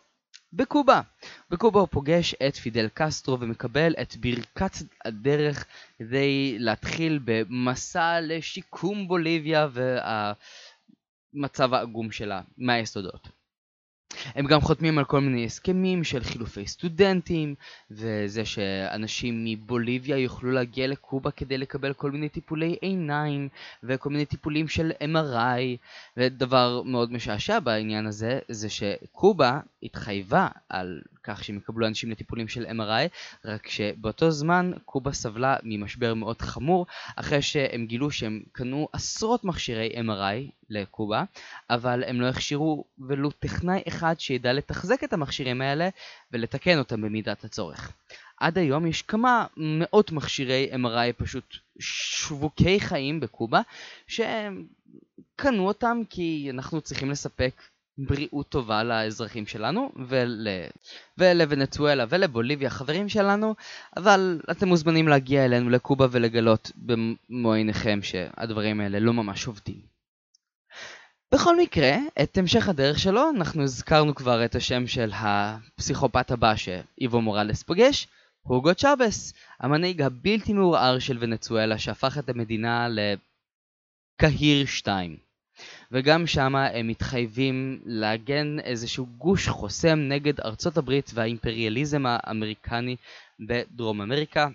בקובה. 0.54 1.02
בקובה 1.50 1.80
הוא 1.80 1.88
פוגש 1.92 2.34
את 2.48 2.56
פידל 2.56 2.88
קסטרו 2.94 3.40
ומקבל 3.40 3.94
את 4.02 4.16
ברכת 4.16 4.72
הדרך 5.06 5.66
כדי 6.00 6.56
להתחיל 6.60 7.20
במסע 7.26 8.20
לשיקום 8.22 9.08
בוליביה 9.08 9.68
והמצב 11.34 11.74
העגום 11.74 12.12
שלה 12.12 12.42
מהיסודות. 12.58 13.39
הם 14.36 14.46
גם 14.46 14.62
חותמים 14.62 14.98
על 14.98 15.06
כל 15.06 15.22
מיני 15.22 15.46
הסכמים 15.46 16.04
של 16.04 16.24
חילופי 16.24 16.68
סטודנטים, 16.68 17.56
וזה 17.92 18.46
שאנשים 18.46 19.46
מבוליביה 19.46 20.18
יוכלו 20.18 20.52
להגיע 20.52 20.88
לקובה 20.88 21.32
כדי 21.32 21.58
לקבל 21.58 21.94
כל 21.94 22.12
מיני 22.12 22.30
טיפולי 22.30 22.78
עיניים, 22.82 23.50
וכל 23.84 24.10
מיני 24.10 24.26
טיפולים 24.26 24.68
של 24.68 24.92
MRI, 25.04 25.78
ודבר 26.18 26.82
מאוד 26.86 27.12
משעשע 27.14 27.60
בעניין 27.60 28.08
הזה, 28.08 28.40
זה 28.50 28.70
שקובה 28.70 29.60
התחייבה 29.84 30.48
על 30.70 31.02
כך 31.30 31.44
שהם 31.44 31.58
יקבלו 31.58 31.88
אנשים 31.88 32.12
לטיפולים 32.12 32.48
של 32.48 32.66
MRI, 32.66 33.08
רק 33.46 33.68
שבאותו 33.68 34.32
זמן 34.32 34.72
קובה 34.86 35.12
סבלה 35.14 35.56
ממשבר 35.64 36.14
מאוד 36.14 36.42
חמור, 36.42 36.86
אחרי 37.16 37.42
שהם 37.42 37.86
גילו 37.86 38.12
שהם 38.12 38.44
קנו 38.52 38.88
עשרות 38.94 39.44
מכשירי 39.44 39.90
MRI 39.96 40.52
לקובה, 40.70 41.24
אבל 41.70 42.04
הם 42.08 42.22
לא 42.22 42.26
הכשירו 42.26 42.86
ולו 43.00 43.32
טכנאי 43.32 43.82
אחד 43.88 44.20
שידע 44.20 44.54
לתחזק 44.54 45.04
את 45.04 45.14
המכשירים 45.14 45.62
האלה 45.62 45.90
ולתקן 46.32 46.78
אותם 46.80 47.02
במידת 47.02 47.44
הצורך. 47.44 47.94
עד 48.38 48.58
היום 48.58 48.88
יש 48.88 49.02
כמה 49.02 49.46
מאות 49.58 50.12
מכשירי 50.12 50.70
MRI 50.74 51.14
פשוט 51.18 51.56
שווקי 51.80 52.80
חיים 52.80 53.20
בקובה, 53.20 53.62
שהם 54.08 54.66
קנו 55.36 55.68
אותם 55.68 56.02
כי 56.10 56.48
אנחנו 56.54 56.82
צריכים 56.82 57.10
לספק 57.10 57.62
בריאות 58.08 58.50
טובה 58.50 58.84
לאזרחים 58.84 59.46
שלנו 59.46 59.92
ול... 60.08 60.48
ולוונצואלה 61.18 62.06
ולבוליביה 62.10 62.70
חברים 62.70 63.10
שלנו, 63.10 63.56
אבל 63.98 64.42
אתם 64.52 64.68
מוזמנים 64.68 65.08
להגיע 65.08 65.46
אלינו 65.46 65.70
לקובה 65.70 66.08
ולגלות 66.12 66.72
במו 66.76 67.54
עיניכם 67.54 68.00
שהדברים 68.02 68.82
האלה 68.82 69.00
לא 69.00 69.14
ממש 69.14 69.48
עובדים. 69.48 69.82
בכל 71.34 71.58
מקרה, 71.58 71.96
את 72.24 72.38
המשך 72.38 72.70
הדרך 72.70 73.00
שלו, 73.00 73.30
אנחנו 73.30 73.64
הזכרנו 73.64 74.16
כבר 74.16 74.46
את 74.46 74.56
השם 74.56 74.88
של 74.88 75.12
הפסיכופת 75.14 76.32
הבא 76.32 76.56
שאיבו 76.56 77.22
מורלס 77.22 77.64
פוגש, 77.64 78.08
הוגו 78.42 78.76
צ'אבס, 78.76 79.34
המנהיג 79.60 80.02
הבלתי 80.02 80.54
מעורער 80.54 81.00
של 81.00 81.18
ונצואלה 81.20 81.78
שהפך 81.78 82.18
את 82.18 82.30
המדינה 82.30 82.88
לקהיר 84.20 84.66
2. 84.66 85.29
וגם 85.92 86.28
שם 86.28 86.56
הם 86.56 86.88
מתחייבים 86.88 87.80
להגן 87.86 88.60
איזשהו 88.60 89.08
גוש 89.18 89.48
חוסם 89.48 90.00
נגד 90.00 90.40
ארצות 90.40 90.78
הברית 90.78 91.12
והאימפריאליזם 91.14 92.04
האמריקני 92.06 92.96
בדרום 93.40 94.02
אמריקה. 94.02 94.48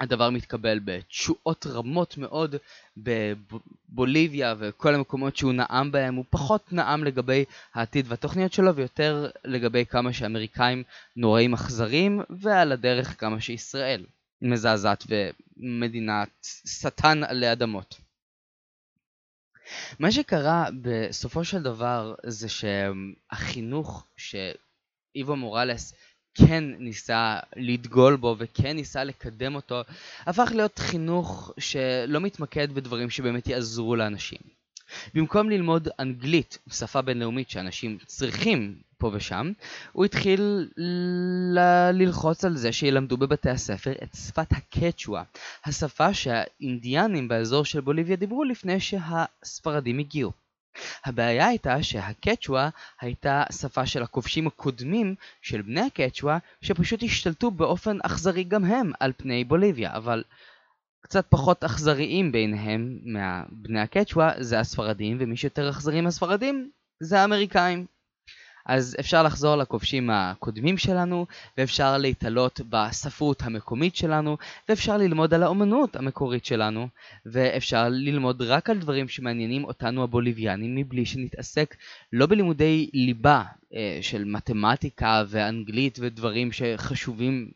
הדבר 0.00 0.30
מתקבל 0.30 0.78
בתשואות 0.84 1.66
רמות 1.66 2.18
מאוד 2.18 2.56
בבוליביה 2.96 4.54
וכל 4.58 4.94
המקומות 4.94 5.36
שהוא 5.36 5.52
נאם 5.52 5.92
בהם, 5.92 6.14
הוא 6.14 6.24
פחות 6.30 6.72
נאם 6.72 7.04
לגבי 7.04 7.44
העתיד 7.74 8.06
והתוכניות 8.08 8.52
שלו 8.52 8.74
ויותר 8.74 9.30
לגבי 9.44 9.84
כמה 9.86 10.12
שאמריקאים 10.12 10.82
נוראים 11.16 11.54
אכזרים 11.54 12.20
ועל 12.30 12.72
הדרך 12.72 13.20
כמה 13.20 13.40
שישראל 13.40 14.04
מזעזעת 14.42 15.04
ומדינת 15.08 16.28
שטן 16.66 17.24
עלי 17.24 17.52
אדמות. 17.52 18.03
מה 19.98 20.12
שקרה 20.12 20.68
בסופו 20.82 21.44
של 21.44 21.62
דבר 21.62 22.14
זה 22.26 22.48
שהחינוך 22.48 24.06
שאיבו 24.16 25.36
מורלס 25.36 25.94
כן 26.34 26.64
ניסה 26.78 27.38
לדגול 27.56 28.16
בו 28.16 28.36
וכן 28.38 28.76
ניסה 28.76 29.04
לקדם 29.04 29.54
אותו, 29.54 29.80
הפך 30.20 30.50
להיות 30.54 30.78
חינוך 30.78 31.52
שלא 31.58 32.20
מתמקד 32.20 32.72
בדברים 32.72 33.10
שבאמת 33.10 33.46
יעזרו 33.46 33.96
לאנשים. 33.96 34.38
במקום 35.14 35.50
ללמוד 35.50 35.88
אנגלית, 35.98 36.58
שפה 36.72 37.02
בינלאומית 37.02 37.50
שאנשים 37.50 37.98
צריכים 38.06 38.78
פה 39.04 39.10
ושם, 39.12 39.52
הוא 39.92 40.04
התחיל 40.04 40.68
ל- 41.54 41.90
ללחוץ 41.92 42.44
על 42.44 42.56
זה 42.56 42.72
שילמדו 42.72 43.16
בבתי 43.16 43.50
הספר 43.50 43.92
את 44.02 44.14
שפת 44.14 44.52
הקצ'ואה, 44.52 45.22
השפה 45.64 46.14
שהאינדיאנים 46.14 47.28
באזור 47.28 47.64
של 47.64 47.80
בוליביה 47.80 48.16
דיברו 48.16 48.44
לפני 48.44 48.80
שהספרדים 48.80 49.98
הגיעו. 49.98 50.32
הבעיה 51.04 51.46
הייתה 51.46 51.82
שהקצ'ואה 51.82 52.68
הייתה 53.00 53.42
שפה 53.52 53.86
של 53.86 54.02
הכובשים 54.02 54.46
הקודמים 54.46 55.14
של 55.42 55.62
בני 55.62 55.80
הקצ'ואה 55.80 56.38
שפשוט 56.60 57.02
השתלטו 57.02 57.50
באופן 57.50 57.98
אכזרי 58.02 58.44
גם 58.44 58.64
הם 58.64 58.92
על 59.00 59.12
פני 59.16 59.44
בוליביה, 59.44 59.96
אבל 59.96 60.24
קצת 61.00 61.26
פחות 61.28 61.64
אכזריים 61.64 62.32
ביניהם 62.32 62.98
מבני 63.52 63.80
הקצ'ואה 63.80 64.30
זה 64.38 64.58
הספרדים, 64.60 65.16
ומי 65.20 65.36
שיותר 65.36 65.70
אכזרי 65.70 66.00
מהספרדים 66.00 66.70
זה 67.00 67.20
האמריקאים. 67.20 67.93
אז 68.66 68.96
אפשר 69.00 69.22
לחזור 69.22 69.56
לכובשים 69.56 70.10
הקודמים 70.10 70.78
שלנו, 70.78 71.26
ואפשר 71.58 71.98
להתעלות 71.98 72.60
בספרות 72.68 73.42
המקומית 73.42 73.96
שלנו, 73.96 74.36
ואפשר 74.68 74.96
ללמוד 74.96 75.34
על 75.34 75.42
האומנות 75.42 75.96
המקורית 75.96 76.44
שלנו, 76.44 76.88
ואפשר 77.26 77.88
ללמוד 77.88 78.42
רק 78.42 78.70
על 78.70 78.78
דברים 78.78 79.08
שמעניינים 79.08 79.64
אותנו 79.64 80.02
הבוליביאנים, 80.02 80.74
מבלי 80.74 81.06
שנתעסק 81.06 81.76
לא 82.12 82.26
בלימודי 82.26 82.90
ליבה 82.94 83.42
אה, 83.74 83.98
של 84.02 84.24
מתמטיקה 84.24 85.24
ואנגלית 85.28 85.98
ודברים 86.00 86.52
שחשובים 86.52 87.50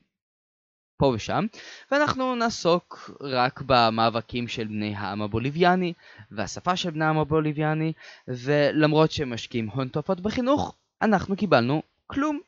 פה 0.98 1.06
ושם, 1.06 1.46
ואנחנו 1.90 2.34
נעסוק 2.34 3.10
רק 3.20 3.62
במאבקים 3.66 4.48
של 4.48 4.64
בני 4.64 4.94
העם 4.96 5.22
הבוליביאני 5.22 5.92
והשפה 6.30 6.76
של 6.76 6.90
בני 6.90 7.04
העם 7.04 7.18
הבוליביאני, 7.18 7.92
ולמרות 8.28 9.10
שהם 9.10 9.32
משקיעים 9.32 9.68
הון 9.70 9.88
תופעות 9.88 10.20
בחינוך, 10.20 10.76
אנחנו 11.02 11.36
קיבלנו 11.36 11.82
כלום. 12.06 12.40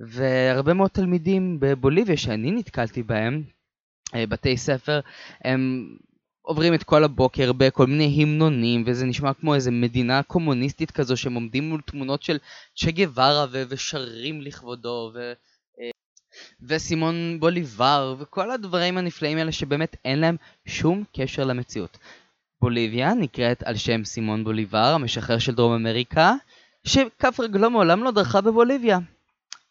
והרבה 0.00 0.74
מאוד 0.74 0.90
תלמידים 0.90 1.60
בבוליביה 1.60 2.16
שאני 2.16 2.50
נתקלתי 2.50 3.02
בהם, 3.02 3.42
אה, 4.14 4.26
בתי 4.26 4.56
ספר, 4.56 5.00
הם 5.44 5.86
עוברים 6.42 6.74
את 6.74 6.82
כל 6.82 7.04
הבוקר 7.04 7.52
בכל 7.52 7.86
מיני 7.86 8.22
המנונים, 8.22 8.84
וזה 8.86 9.06
נשמע 9.06 9.34
כמו 9.34 9.54
איזה 9.54 9.70
מדינה 9.70 10.22
קומוניסטית 10.22 10.90
כזו, 10.90 11.16
שהם 11.16 11.34
עומדים 11.34 11.68
מול 11.68 11.80
תמונות 11.80 12.22
של 12.22 12.38
צ'ה 12.76 12.90
גווארה 12.90 13.46
ושרים 13.68 14.40
לכבודו, 14.40 15.10
ו... 15.14 15.32
אה, 15.80 15.90
וסימון 16.62 17.40
בוליבר, 17.40 18.14
וכל 18.18 18.50
הדברים 18.50 18.98
הנפלאים 18.98 19.38
האלה 19.38 19.52
שבאמת 19.52 19.96
אין 20.04 20.18
להם 20.18 20.36
שום 20.66 21.04
קשר 21.16 21.44
למציאות. 21.44 21.98
בוליביה 22.60 23.14
נקראת 23.14 23.62
על 23.62 23.76
שם 23.76 24.04
סימון 24.04 24.44
בוליבר, 24.44 24.92
המשחרר 24.94 25.38
של 25.38 25.54
דרום 25.54 25.72
אמריקה, 25.72 26.34
שכף 26.84 27.40
רגלו 27.40 27.70
מעולם 27.70 28.04
לא 28.04 28.10
דרכה 28.10 28.40
בבוליביה. 28.40 28.98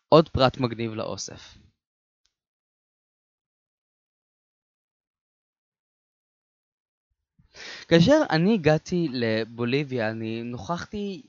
עוד 0.09 0.29
פרט 0.29 0.57
מגניב 0.57 0.93
לאוסף. 0.93 1.57
כאשר 7.87 8.21
אני 8.29 8.53
הגעתי 8.53 9.07
לבוליביה, 9.11 10.09
אני 10.09 10.43
נוכחתי 10.43 11.21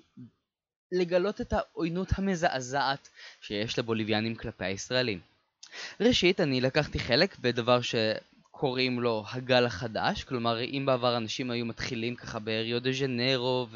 לגלות 0.93 1.41
את 1.41 1.53
העוינות 1.53 2.09
המזעזעת 2.17 3.09
שיש 3.41 3.79
לבוליביאנים 3.79 4.35
כלפי 4.35 4.65
הישראלים. 4.65 5.21
ראשית, 6.01 6.41
אני 6.41 6.61
לקחתי 6.61 6.99
חלק 6.99 7.39
בדבר 7.39 7.81
שקוראים 7.81 9.01
לו 9.01 9.25
הגל 9.33 9.67
החדש, 9.67 10.25
כלומר 10.25 10.61
אם 10.61 10.83
בעבר 10.87 11.17
אנשים 11.17 11.51
היו 11.51 11.67
מתחילים 11.67 12.15
ככה 12.15 12.39
בריו 12.39 12.81
דה 12.81 12.93
ז'נרו. 12.93 13.67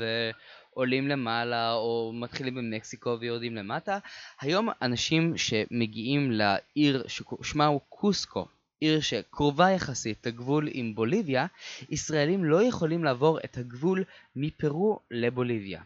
עולים 0.74 1.08
למעלה 1.08 1.72
או 1.72 2.12
מתחילים 2.14 2.54
במקסיקו 2.54 3.16
ויורדים 3.20 3.54
למטה. 3.56 3.98
היום 4.40 4.68
אנשים 4.82 5.36
שמגיעים 5.36 6.32
לעיר 6.32 7.04
ששמה 7.08 7.66
הוא 7.66 7.80
קוסקו, 7.88 8.46
עיר 8.80 9.00
שקרובה 9.00 9.70
יחסית 9.70 10.26
לגבול 10.26 10.68
עם 10.72 10.94
בוליביה, 10.94 11.46
ישראלים 11.90 12.44
לא 12.44 12.62
יכולים 12.62 13.04
לעבור 13.04 13.38
את 13.44 13.58
הגבול 13.58 14.04
מפרו 14.36 15.00
לבוליביה. 15.10 15.82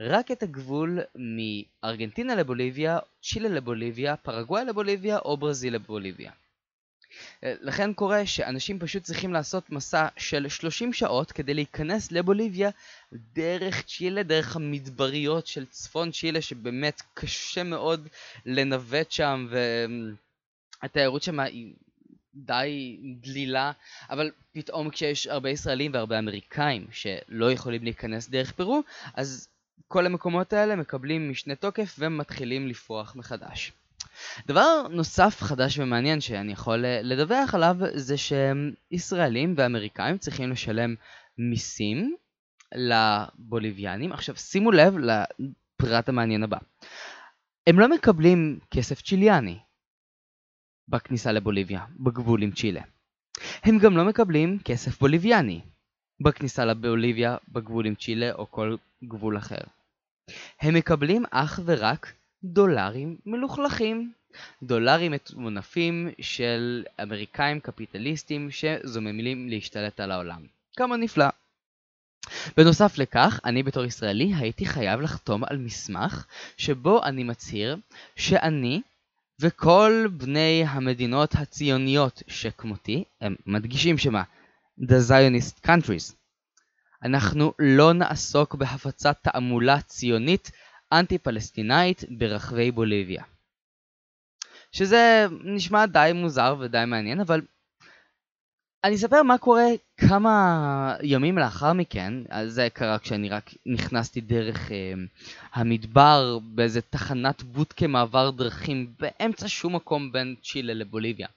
רק 0.00 0.30
את 0.30 0.42
הגבול 0.42 1.00
מארגנטינה 1.14 2.34
לבוליביה, 2.34 2.98
צ'ילה 3.22 3.48
לבוליביה, 3.48 4.16
פרגוואי 4.16 4.64
לבוליביה 4.64 5.18
או 5.18 5.36
ברזיל 5.36 5.74
לבוליביה. 5.74 6.30
לכן 7.42 7.92
קורה 7.92 8.26
שאנשים 8.26 8.78
פשוט 8.78 9.02
צריכים 9.02 9.32
לעשות 9.32 9.70
מסע 9.70 10.06
של 10.16 10.48
30 10.48 10.92
שעות 10.92 11.32
כדי 11.32 11.54
להיכנס 11.54 12.12
לבוליביה 12.12 12.70
דרך 13.12 13.82
צ'ילה, 13.82 14.22
דרך 14.22 14.56
המדבריות 14.56 15.46
של 15.46 15.66
צפון 15.66 16.10
צ'ילה 16.10 16.40
שבאמת 16.42 17.02
קשה 17.14 17.62
מאוד 17.62 18.08
לנווט 18.46 19.10
שם 19.10 19.48
והתיירות 20.82 21.22
שם 21.22 21.40
היא 21.40 21.74
די 22.34 22.98
דלילה, 23.20 23.72
אבל 24.10 24.30
פתאום 24.52 24.90
כשיש 24.90 25.26
הרבה 25.26 25.50
ישראלים 25.50 25.94
והרבה 25.94 26.18
אמריקאים 26.18 26.86
שלא 26.92 27.52
יכולים 27.52 27.84
להיכנס 27.84 28.28
דרך 28.28 28.52
פרו, 28.52 28.80
אז 29.14 29.48
כל 29.88 30.06
המקומות 30.06 30.52
האלה 30.52 30.76
מקבלים 30.76 31.30
משנה 31.30 31.54
תוקף 31.54 31.96
ומתחילים 31.98 32.68
לפרוח 32.68 33.16
מחדש. 33.16 33.72
דבר 34.46 34.88
נוסף 34.90 35.42
חדש 35.42 35.78
ומעניין 35.78 36.20
שאני 36.20 36.52
יכול 36.52 36.84
אה, 36.84 37.00
לדווח 37.02 37.54
עליו 37.54 37.76
זה 37.94 38.14
שישראלים 38.16 39.54
ואמריקאים 39.56 40.18
צריכים 40.18 40.50
לשלם 40.50 40.94
מיסים 41.38 42.16
לבוליביאנים. 42.74 44.12
עכשיו 44.12 44.36
שימו 44.36 44.70
לב 44.72 44.94
לפרט 44.98 46.08
המעניין 46.08 46.42
הבא. 46.42 46.58
הם 47.66 47.78
לא 47.80 47.88
מקבלים 47.88 48.58
כסף 48.70 49.02
צ'יליאני 49.02 49.58
בכניסה 50.88 51.32
לבוליביה, 51.32 51.84
בגבול 52.00 52.42
עם 52.42 52.50
צ'ילה. 52.50 52.82
הם 53.62 53.78
גם 53.78 53.96
לא 53.96 54.04
מקבלים 54.04 54.58
כסף 54.64 55.00
בוליביאני 55.00 55.60
בכניסה 56.20 56.64
לבוליביה, 56.64 57.36
בגבול 57.48 57.86
עם 57.86 57.94
צ'ילה 57.94 58.32
או 58.32 58.50
כל 58.50 58.76
גבול 59.04 59.38
אחר. 59.38 59.60
הם 60.60 60.74
מקבלים 60.74 61.24
אך 61.30 61.60
ורק 61.64 62.12
דולרים 62.44 63.16
מלוכלכים. 63.26 64.12
דולרים 64.62 65.12
מטונפים 65.12 66.08
של 66.20 66.84
אמריקאים 67.02 67.60
קפיטליסטים 67.60 68.48
שזוממים 68.50 69.48
להשתלט 69.48 70.00
על 70.00 70.10
העולם. 70.10 70.46
כמה 70.76 70.96
נפלא. 70.96 71.26
בנוסף 72.56 72.98
לכך, 72.98 73.40
אני 73.44 73.62
בתור 73.62 73.84
ישראלי 73.84 74.32
הייתי 74.34 74.66
חייב 74.66 75.00
לחתום 75.00 75.44
על 75.44 75.58
מסמך 75.58 76.26
שבו 76.56 77.02
אני 77.02 77.24
מצהיר 77.24 77.76
שאני 78.16 78.80
וכל 79.40 80.06
בני 80.12 80.64
המדינות 80.68 81.34
הציוניות 81.34 82.22
שכמותי, 82.28 83.04
הם 83.20 83.34
מדגישים 83.46 83.98
שמה, 83.98 84.22
The 84.80 85.10
Zionist 85.10 85.66
Countries. 85.66 86.14
אנחנו 87.04 87.52
לא 87.58 87.92
נעסוק 87.92 88.54
בהפצת 88.54 89.16
תעמולה 89.22 89.80
ציונית 89.80 90.50
אנטי 90.98 91.18
פלסטינאית 91.18 92.04
ברחבי 92.18 92.70
בוליביה. 92.70 93.22
שזה 94.72 95.26
נשמע 95.44 95.86
די 95.86 96.10
מוזר 96.14 96.56
ודי 96.60 96.82
מעניין, 96.86 97.20
אבל 97.20 97.40
אני 98.84 98.94
אספר 98.94 99.22
מה 99.22 99.38
קורה 99.38 99.66
כמה 99.96 100.96
ימים 101.02 101.38
לאחר 101.38 101.72
מכן, 101.72 102.14
אז 102.28 102.52
זה 102.52 102.68
קרה 102.72 102.98
כשאני 102.98 103.28
רק 103.28 103.50
נכנסתי 103.66 104.20
דרך 104.20 104.72
אה, 104.72 104.92
המדבר 105.52 106.38
באיזה 106.42 106.80
תחנת 106.80 107.42
בוטקה 107.42 107.86
מעבר 107.86 108.30
דרכים 108.30 108.92
באמצע 109.00 109.48
שום 109.48 109.76
מקום 109.76 110.12
בין 110.12 110.34
צ'ילה 110.42 110.74
לבוליביה. 110.74 111.28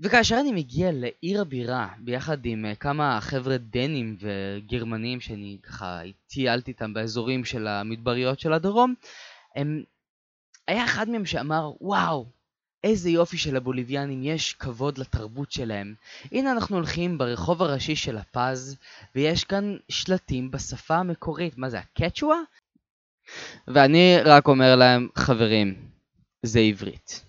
וכאשר 0.00 0.36
אני 0.40 0.52
מגיע 0.52 0.90
לעיר 0.92 1.40
הבירה 1.40 1.88
ביחד 1.98 2.46
עם 2.46 2.64
uh, 2.72 2.76
כמה 2.76 3.18
חבר'ה 3.20 3.56
דנים 3.58 4.16
וגרמנים 4.20 5.20
שאני 5.20 5.58
ככה 5.62 6.00
טיילתי 6.26 6.70
איתם 6.70 6.94
באזורים 6.94 7.44
של 7.44 7.66
המדבריות 7.66 8.40
של 8.40 8.52
הדרום, 8.52 8.94
הם... 9.56 9.82
היה 10.68 10.84
אחד 10.84 11.08
מהם 11.08 11.26
שאמר 11.26 11.72
וואו 11.80 12.26
איזה 12.84 13.10
יופי 13.10 13.38
של 13.38 13.56
הבוליביאנים 13.56 14.22
יש 14.22 14.54
כבוד 14.54 14.98
לתרבות 14.98 15.52
שלהם. 15.52 15.94
הנה 16.32 16.52
אנחנו 16.52 16.76
הולכים 16.76 17.18
ברחוב 17.18 17.62
הראשי 17.62 17.96
של 17.96 18.16
הפז 18.16 18.76
ויש 19.14 19.44
כאן 19.44 19.76
שלטים 19.88 20.50
בשפה 20.50 20.96
המקורית. 20.96 21.58
מה 21.58 21.70
זה, 21.70 21.78
הקצ'ואה? 21.78 22.38
ואני 23.68 24.16
רק 24.24 24.48
אומר 24.48 24.76
להם, 24.76 25.08
חברים, 25.14 25.88
זה 26.42 26.60
עברית. 26.60 27.24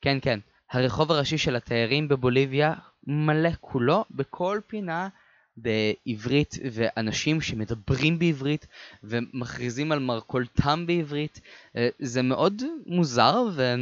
כן, 0.00 0.18
כן, 0.22 0.38
הרחוב 0.76 1.12
הראשי 1.12 1.38
של 1.38 1.56
התיירים 1.56 2.08
בבוליביה 2.08 2.74
מלא 3.06 3.50
כולו 3.60 4.04
בכל 4.10 4.60
פינה 4.66 5.08
בעברית 5.56 6.54
ואנשים 6.72 7.40
שמדברים 7.40 8.18
בעברית 8.18 8.66
ומכריזים 9.04 9.92
על 9.92 9.98
מרכולתם 9.98 10.86
בעברית. 10.86 11.40
אה, 11.76 11.88
זה 11.98 12.22
מאוד 12.22 12.62
מוזר 12.86 13.44
ו... 13.52 13.74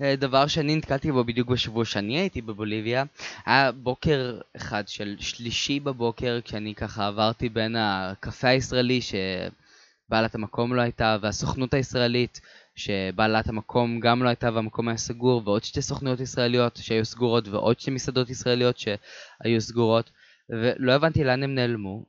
אה, 0.00 0.16
דבר 0.16 0.46
שאני 0.46 0.76
נתקלתי 0.76 1.12
בו 1.12 1.24
בדיוק 1.24 1.48
בשבוע 1.48 1.84
שאני 1.84 2.18
הייתי 2.18 2.42
בבוליביה, 2.42 3.04
היה 3.46 3.72
בוקר 3.72 4.40
אחד 4.56 4.88
של 4.88 5.16
שלישי 5.18 5.80
בבוקר, 5.80 6.38
כשאני 6.44 6.74
ככה 6.74 7.06
עברתי 7.06 7.48
בין 7.48 7.76
הקפה 7.78 8.48
הישראלי 8.48 9.00
שבעלת 9.00 10.34
המקום 10.34 10.74
לא 10.74 10.80
הייתה, 10.80 11.16
והסוכנות 11.22 11.74
הישראלית 11.74 12.40
שבעלת 12.74 13.48
המקום 13.48 14.00
גם 14.00 14.22
לא 14.22 14.28
הייתה 14.28 14.50
והמקום 14.54 14.88
היה 14.88 14.96
סגור, 14.96 15.42
ועוד 15.44 15.64
שתי 15.64 15.82
סוכנויות 15.82 16.20
ישראליות 16.20 16.76
שהיו 16.76 17.04
סגורות, 17.04 17.48
ועוד 17.48 17.80
שתי 17.80 17.90
מסעדות 17.90 18.30
ישראליות 18.30 18.78
שהיו 18.78 19.60
סגורות, 19.60 20.10
ולא 20.50 20.92
הבנתי 20.92 21.24
לאן 21.24 21.42
הם 21.42 21.54
נעלמו, 21.54 22.04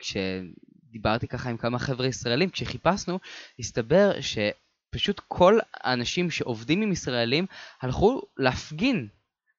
וכשדיברתי 0.00 1.28
ככה 1.28 1.50
עם 1.50 1.56
כמה 1.56 1.78
חבר'ה 1.78 2.06
ישראלים, 2.06 2.50
כשחיפשנו, 2.50 3.18
הסתבר 3.58 4.20
ש... 4.20 4.38
פשוט 4.94 5.20
כל 5.28 5.58
האנשים 5.74 6.30
שעובדים 6.30 6.82
עם 6.82 6.92
ישראלים 6.92 7.46
הלכו 7.82 8.22
להפגין 8.36 9.08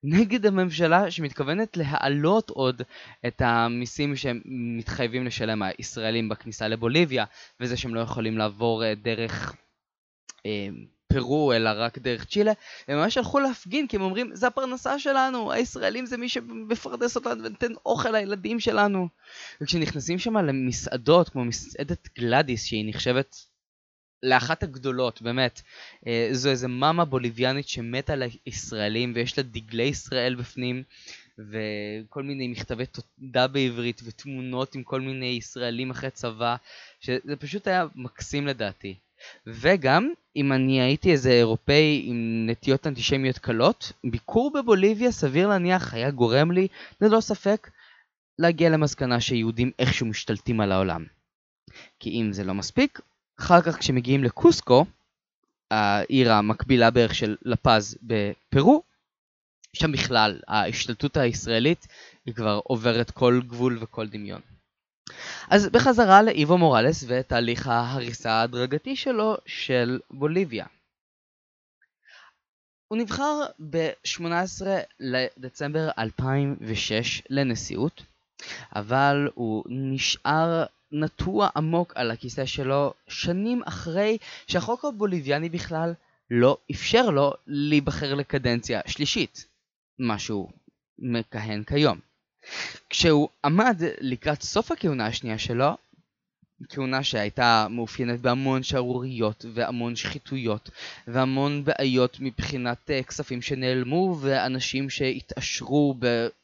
נגד 0.04 0.46
הממשלה 0.46 1.12
שמתכוונת 1.12 1.78
להעלות 1.78 2.50
עוד 2.50 2.82
את 3.28 3.42
המיסים 3.42 4.16
שהם 4.16 4.42
מתחייבים 4.46 5.26
לשלם 5.26 5.62
הישראלים 5.62 6.30
בכניסה 6.30 6.68
לבוליביה 6.68 7.26
וזה 7.60 7.78
שהם 7.78 7.96
לא 7.96 8.00
יכולים 8.00 8.38
לעבור 8.38 8.84
אה, 8.84 8.96
דרך 8.96 9.56
פרו 11.08 11.54
אלא 11.54 11.70
רק 11.76 11.98
דרך 11.98 12.26
צ'ילה 12.26 12.52
הם 12.88 12.98
ממש 12.98 13.18
הלכו 13.18 13.40
להפגין 13.40 13.88
כי 13.88 13.96
הם 13.96 14.02
אומרים 14.02 14.36
זה 14.36 14.48
הפרנסה 14.48 15.00
שלנו 15.00 15.52
הישראלים 15.52 16.06
זה 16.06 16.18
מי 16.18 16.30
שמפרדס 16.30 17.16
אותנו 17.16 17.44
ונותן 17.44 17.74
אוכל 17.86 18.12
לילדים 18.12 18.60
שלנו 18.60 19.08
וכשנכנסים 19.62 20.20
שם 20.20 20.38
למסעדות 20.38 21.30
כמו 21.30 21.46
מסעדת 21.46 22.08
גלדיס 22.20 22.66
שהיא 22.66 22.90
נחשבת 22.90 23.36
לאחת 24.24 24.64
הגדולות, 24.64 25.22
באמת. 25.22 25.62
אה, 26.08 26.30
זו 26.32 26.50
איזה 26.50 26.68
מאמה 26.68 27.06
בוליביאנית 27.06 27.68
שמתה 27.68 28.14
על 28.14 28.24
הישראלים 28.46 29.12
ויש 29.16 29.38
לה 29.38 29.44
דגלי 29.44 29.84
ישראל 29.84 30.36
בפנים 30.36 30.84
וכל 31.38 32.24
מיני 32.24 32.48
מכתבי 32.48 32.84
תודה 32.86 33.48
בעברית 33.48 34.02
ותמונות 34.06 34.76
עם 34.76 34.84
כל 34.84 35.02
מיני 35.02 35.26
ישראלים 35.26 35.92
אחרי 35.92 36.12
צבא, 36.12 36.56
שזה 37.00 37.36
פשוט 37.40 37.68
היה 37.68 37.86
מקסים 37.96 38.48
לדעתי. 38.48 38.96
וגם, 39.48 40.10
אם 40.36 40.54
אני 40.54 40.82
הייתי 40.82 41.12
איזה 41.12 41.32
אירופאי 41.32 42.04
עם 42.06 42.46
נטיות 42.50 42.88
אנטישמיות 42.88 43.38
קלות, 43.38 43.92
ביקור 44.04 44.52
בבוליביה 44.54 45.12
סביר 45.12 45.48
להניח 45.48 45.94
היה 45.94 46.12
גורם 46.12 46.52
לי, 46.52 46.68
ללא 47.02 47.22
ספק, 47.22 47.70
להגיע 48.40 48.70
למסקנה 48.70 49.22
שיהודים 49.22 49.72
איכשהו 49.80 50.06
משתלטים 50.06 50.62
על 50.62 50.72
העולם. 50.72 51.06
כי 52.00 52.10
אם 52.10 52.34
זה 52.34 52.44
לא 52.44 52.54
מספיק, 52.54 53.00
אחר 53.40 53.62
כך 53.62 53.78
כשמגיעים 53.80 54.24
לקוסקו, 54.24 54.86
העיר 55.72 56.34
המקבילה 56.34 56.92
בערך 56.92 57.16
של 57.16 57.36
לפז 57.42 57.98
בפרו, 58.04 58.84
שם 59.74 59.92
בכלל 59.92 60.40
ההשתלטות 60.48 61.18
הישראלית 61.18 61.88
היא 62.26 62.34
כבר 62.34 62.60
עוברת 62.64 63.12
כל 63.12 63.42
גבול 63.48 63.78
וכל 63.82 64.08
דמיון. 64.08 64.42
אז 65.50 65.70
בחזרה 65.70 66.22
לאיבו 66.22 66.58
מוראלס 66.58 67.04
ותהליך 67.08 67.68
ההריסה 67.68 68.32
ההדרגתי 68.32 68.96
שלו 68.96 69.38
של 69.46 70.00
בוליביה. 70.12 70.66
הוא 72.88 72.98
נבחר 72.98 73.42
ב-18 73.70 74.66
לדצמבר 75.00 75.90
2006 75.98 77.22
לנשיאות, 77.30 78.04
אבל 78.76 79.30
הוא 79.36 79.64
נשאר 79.70 80.66
נטוע 80.92 81.50
עמוק 81.56 81.94
על 81.96 82.12
הכיסא 82.12 82.46
שלו 82.46 82.94
שנים 83.08 83.62
אחרי 83.66 84.18
שהחוק 84.48 84.86
הבוליביאני 84.86 85.50
בכלל 85.50 85.94
לא 86.32 86.58
אפשר 86.72 87.10
לו 87.10 87.34
להיבחר 87.48 88.14
לקדנציה 88.14 88.82
שלישית, 88.88 89.46
מה 90.00 90.20
שהוא 90.20 90.50
מכהן 91.00 91.64
כיום. 91.64 92.00
כשהוא 92.90 93.30
עמד 93.46 93.82
לקראת 94.02 94.42
סוף 94.42 94.72
הכהונה 94.72 95.06
השנייה 95.06 95.38
שלו, 95.38 95.78
כהונה 96.70 97.04
שהייתה 97.04 97.68
מאופיינת 97.70 98.20
בהמון 98.20 98.64
שערוריות 98.64 99.46
והמון 99.54 99.96
שחיתויות 99.96 100.70
והמון 101.08 101.64
בעיות 101.64 102.18
מבחינת 102.20 102.90
uh, 102.90 103.04
כספים 103.04 103.42
שנעלמו 103.42 104.18
ואנשים 104.22 104.90
שהתעשרו 104.90 105.96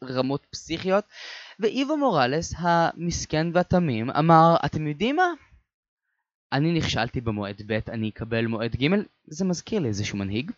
ברמות 0.01 0.45
פסיכיות 0.51 1.03
ואיבו 1.59 1.97
מוראלס 1.97 2.53
המסכן 2.57 3.47
והתמים 3.53 4.09
אמר, 4.09 4.55
אתם 4.65 4.87
יודעים 4.87 5.15
מה? 5.15 5.33
אני 6.53 6.73
נכשלתי 6.73 7.21
במועד 7.21 7.61
ב', 7.67 7.79
אני 7.89 8.09
אקבל 8.09 8.45
מועד 8.45 8.75
ג', 8.75 8.87
זה 9.27 9.45
מזכיר 9.45 9.79
לי 9.79 9.87
איזשהו 9.87 10.17
מנהיג. 10.17 10.51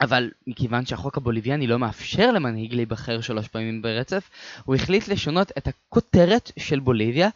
אבל 0.00 0.30
מכיוון 0.46 0.86
שהחוק 0.86 1.16
הבוליביאני 1.16 1.66
לא 1.66 1.78
מאפשר 1.78 2.32
למנהיג 2.32 2.74
להיבחר 2.74 3.20
שלוש 3.20 3.48
פעמים 3.48 3.82
ברצף, 3.82 4.30
הוא 4.64 4.74
החליט 4.74 5.08
לשנות 5.08 5.52
את 5.58 5.68
הכותרת 5.68 6.52
של 6.58 6.80
בוליביה 6.80 7.28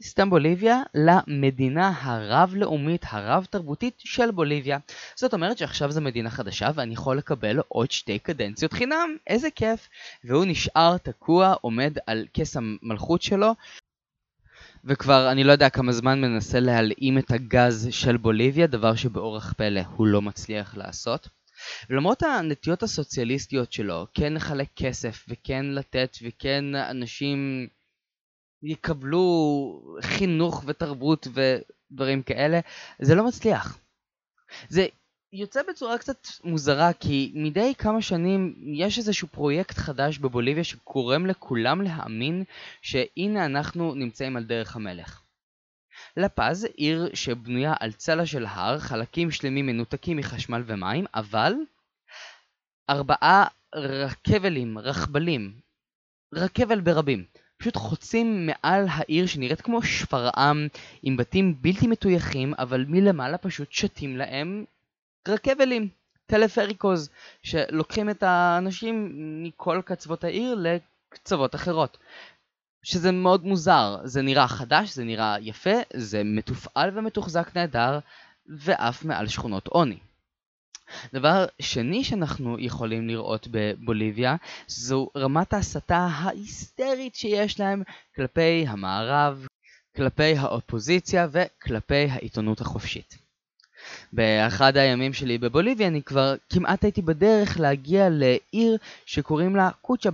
מסתם 0.00 0.30
בוליביה 0.30 0.82
למדינה 0.94 1.92
הרב-לאומית 2.02 3.04
הרב-תרבותית 3.08 3.94
של 3.98 4.30
בוליביה. 4.30 4.78
זאת 5.16 5.34
אומרת 5.34 5.58
שעכשיו 5.58 5.90
זו 5.90 6.00
מדינה 6.00 6.30
חדשה 6.30 6.70
ואני 6.74 6.92
יכול 6.92 7.18
לקבל 7.18 7.60
עוד 7.68 7.90
שתי 7.90 8.18
קדנציות 8.18 8.72
חינם, 8.72 9.16
איזה 9.26 9.48
כיף. 9.50 9.88
והוא 10.24 10.44
נשאר 10.44 10.96
תקוע, 10.98 11.54
עומד 11.60 11.98
על 12.06 12.26
כס 12.34 12.56
המלכות 12.56 13.22
שלו, 13.22 13.54
וכבר 14.84 15.30
אני 15.32 15.44
לא 15.44 15.52
יודע 15.52 15.70
כמה 15.70 15.92
זמן 15.92 16.20
מנסה 16.20 16.60
להלאים 16.60 17.18
את 17.18 17.30
הגז 17.30 17.88
של 17.90 18.16
בוליביה, 18.16 18.66
דבר 18.66 18.94
שבאורח 18.94 19.52
פלא 19.52 19.80
הוא 19.96 20.06
לא 20.06 20.22
מצליח 20.22 20.76
לעשות. 20.76 21.28
למרות 21.90 22.22
הנטיות 22.22 22.82
הסוציאליסטיות 22.82 23.72
שלו, 23.72 24.06
כן 24.14 24.32
לחלק 24.32 24.68
כסף 24.76 25.24
וכן 25.28 25.66
לתת 25.66 26.16
וכן 26.22 26.74
אנשים 26.74 27.68
יקבלו 28.62 29.96
חינוך 30.00 30.64
ותרבות 30.66 31.26
ודברים 31.34 32.22
כאלה, 32.22 32.60
זה 32.98 33.14
לא 33.14 33.26
מצליח. 33.26 33.78
זה 34.68 34.86
יוצא 35.32 35.60
בצורה 35.68 35.98
קצת 35.98 36.26
מוזרה 36.44 36.92
כי 36.92 37.32
מדי 37.34 37.72
כמה 37.78 38.02
שנים 38.02 38.54
יש 38.74 38.98
איזשהו 38.98 39.28
פרויקט 39.28 39.78
חדש 39.78 40.18
בבוליביה 40.18 40.64
שגורם 40.64 41.26
לכולם 41.26 41.82
להאמין 41.82 42.44
שהנה 42.82 43.46
אנחנו 43.46 43.94
נמצאים 43.94 44.36
על 44.36 44.44
דרך 44.44 44.76
המלך. 44.76 45.23
לפז, 46.16 46.64
עיר 46.76 47.10
שבנויה 47.14 47.74
על 47.80 47.92
צלע 47.92 48.26
של 48.26 48.46
הר, 48.46 48.78
חלקים 48.78 49.30
שלמים 49.30 49.66
מנותקים 49.66 50.16
מחשמל 50.16 50.62
ומים, 50.66 51.04
אבל 51.14 51.52
ארבעה 52.90 53.46
רכבלים, 53.74 54.78
רכבלים, 54.78 55.52
רכבל 56.34 56.80
ברבים, 56.80 57.24
פשוט 57.56 57.76
חוצים 57.76 58.46
מעל 58.46 58.86
העיר 58.90 59.26
שנראית 59.26 59.60
כמו 59.60 59.82
שפרעם, 59.82 60.68
עם 61.02 61.16
בתים 61.16 61.62
בלתי 61.62 61.86
מטויחים, 61.86 62.54
אבל 62.58 62.84
מלמעלה 62.88 63.38
פשוט 63.38 63.72
שתים 63.72 64.16
להם 64.16 64.64
רכבלים, 65.28 65.88
טלפריקוז, 66.26 67.10
שלוקחים 67.42 68.10
את 68.10 68.22
האנשים 68.22 69.10
מכל 69.42 69.80
קצוות 69.84 70.24
העיר 70.24 70.56
לקצוות 70.58 71.54
אחרות. 71.54 71.98
שזה 72.84 73.12
מאוד 73.12 73.44
מוזר, 73.44 73.96
זה 74.04 74.22
נראה 74.22 74.48
חדש, 74.48 74.94
זה 74.94 75.04
נראה 75.04 75.36
יפה, 75.40 75.74
זה 75.94 76.22
מתופעל 76.24 76.98
ומתוחזק 76.98 77.56
נהדר, 77.56 77.98
ואף 78.46 79.04
מעל 79.04 79.28
שכונות 79.28 79.66
עוני. 79.66 79.98
דבר 81.12 81.46
שני 81.60 82.04
שאנחנו 82.04 82.56
יכולים 82.60 83.08
לראות 83.08 83.48
בבוליביה 83.50 84.36
זו 84.66 85.08
רמת 85.16 85.52
ההסתה 85.52 86.08
ההיסטרית 86.12 87.14
שיש 87.14 87.60
להם 87.60 87.82
כלפי 88.16 88.64
המערב, 88.68 89.46
כלפי 89.96 90.36
האופוזיציה 90.36 91.28
וכלפי 91.30 92.06
העיתונות 92.10 92.60
החופשית. 92.60 93.18
באחד 94.12 94.76
הימים 94.76 95.12
שלי 95.12 95.38
בבוליביה 95.38 95.88
אני 95.88 96.02
כבר 96.02 96.34
כמעט 96.50 96.84
הייתי 96.84 97.02
בדרך 97.02 97.60
להגיע 97.60 98.08
לעיר 98.10 98.76
שקוראים 99.06 99.56
לה 99.56 99.70
קוצ'ה 99.82 100.10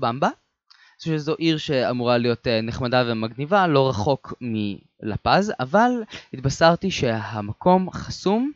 במבה 1.06 1.18
שזו 1.18 1.34
עיר 1.34 1.58
שאמורה 1.58 2.18
להיות 2.18 2.46
אה, 2.46 2.60
נחמדה 2.60 3.04
ומגניבה, 3.06 3.66
לא 3.66 3.88
רחוק 3.88 4.34
מלפז, 4.40 5.52
אבל 5.60 5.90
התבשרתי 6.34 6.90
שהמקום 6.90 7.90
חסום 7.90 8.52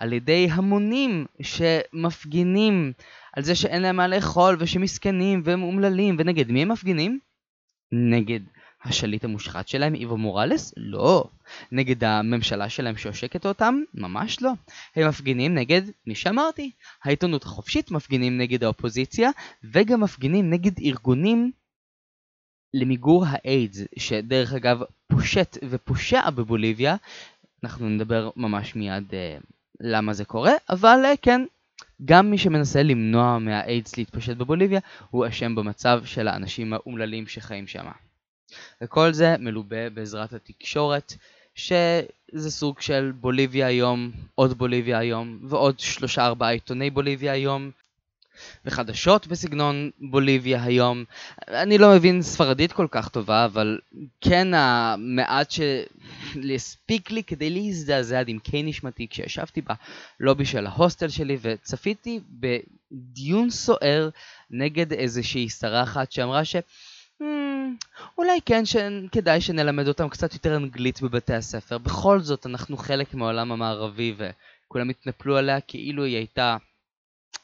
על 0.00 0.12
ידי 0.12 0.48
המונים 0.52 1.26
שמפגינים 1.42 2.92
על 3.32 3.42
זה 3.42 3.54
שאין 3.54 3.82
להם 3.82 3.96
מה 3.96 4.08
לאכול 4.08 4.56
ושמסכנים 4.58 5.42
והם 5.44 5.62
אומללים, 5.62 6.16
ונגד 6.18 6.50
מי 6.50 6.62
הם 6.62 6.68
מפגינים? 6.68 7.18
נגד 7.92 8.40
השליט 8.84 9.24
המושחת 9.24 9.68
שלהם, 9.68 9.94
איבו 9.94 10.16
מוראלס? 10.16 10.74
לא. 10.76 11.24
נגד 11.72 12.04
הממשלה 12.04 12.68
שלהם 12.68 12.96
שעושקת 12.96 13.46
אותם? 13.46 13.74
ממש 13.94 14.42
לא. 14.42 14.50
הם 14.96 15.08
מפגינים 15.08 15.54
נגד 15.54 15.82
מי 16.06 16.14
שאמרתי. 16.14 16.70
העיתונות 17.04 17.42
החופשית 17.42 17.90
מפגינים 17.90 18.38
נגד 18.38 18.64
האופוזיציה, 18.64 19.30
וגם 19.64 20.00
מפגינים 20.00 20.50
נגד 20.50 20.78
ארגונים 20.78 21.52
למיגור 22.74 23.24
האיידס, 23.28 23.84
שדרך 23.98 24.52
אגב 24.52 24.82
פושט 25.08 25.58
ופושע 25.70 26.30
בבוליביה, 26.30 26.96
אנחנו 27.64 27.88
נדבר 27.88 28.30
ממש 28.36 28.76
מיד 28.76 29.10
uh, 29.10 29.44
למה 29.80 30.12
זה 30.12 30.24
קורה, 30.24 30.52
אבל 30.70 30.98
uh, 31.04 31.16
כן, 31.22 31.44
גם 32.04 32.30
מי 32.30 32.38
שמנסה 32.38 32.82
למנוע 32.82 33.38
מהאיידס 33.38 33.96
להתפשט 33.96 34.36
בבוליביה, 34.36 34.80
הוא 35.10 35.26
אשם 35.28 35.54
במצב 35.54 36.02
של 36.04 36.28
האנשים 36.28 36.72
האומללים 36.72 37.26
שחיים 37.26 37.66
שם. 37.66 37.86
וכל 38.82 39.12
זה 39.12 39.36
מלובה 39.38 39.90
בעזרת 39.90 40.32
התקשורת, 40.32 41.12
שזה 41.54 42.50
סוג 42.50 42.80
של 42.80 43.12
בוליביה 43.20 43.66
היום, 43.66 44.10
עוד 44.34 44.58
בוליביה 44.58 44.98
היום, 44.98 45.38
ועוד 45.48 45.78
שלושה 45.78 46.26
ארבעה 46.26 46.50
עיתוני 46.50 46.90
בוליביה 46.90 47.32
היום, 47.32 47.70
וחדשות 48.64 49.26
בסגנון 49.26 49.90
בוליביה 50.00 50.64
היום. 50.64 51.04
אני 51.48 51.78
לא 51.78 51.94
מבין 51.94 52.22
ספרדית 52.22 52.72
כל 52.72 52.86
כך 52.90 53.08
טובה, 53.08 53.44
אבל 53.44 53.78
כן 54.20 54.54
המעט 54.54 55.50
שהספיק 55.50 57.10
לי 57.10 57.22
כדי 57.22 57.50
להזדעזע 57.50 58.22
עמקי 58.26 58.62
נשמתי 58.62 59.06
כשישבתי 59.10 59.62
בלובי 60.20 60.44
של 60.44 60.66
ההוסטל 60.66 61.08
שלי 61.08 61.38
וצפיתי 61.40 62.20
בדיון 62.30 63.50
סוער 63.50 64.08
נגד 64.50 64.92
איזושהי 64.92 65.48
שרה 65.48 65.82
אחת 65.82 66.12
שאמרה 66.12 66.44
ש... 66.44 66.56
Hmm, 67.22 67.24
אולי 68.18 68.40
כן 68.46 68.62
שכדאי 68.66 69.40
שנלמד 69.40 69.88
אותם 69.88 70.08
קצת 70.08 70.34
יותר 70.34 70.56
אנגלית 70.56 71.02
בבתי 71.02 71.34
הספר. 71.34 71.78
בכל 71.78 72.20
זאת, 72.20 72.46
אנחנו 72.46 72.76
חלק 72.76 73.14
מהעולם 73.14 73.52
המערבי 73.52 74.14
וכולם 74.16 74.88
התנפלו 74.88 75.36
עליה 75.36 75.60
כאילו 75.60 76.04
היא 76.04 76.16
הייתה 76.16 76.56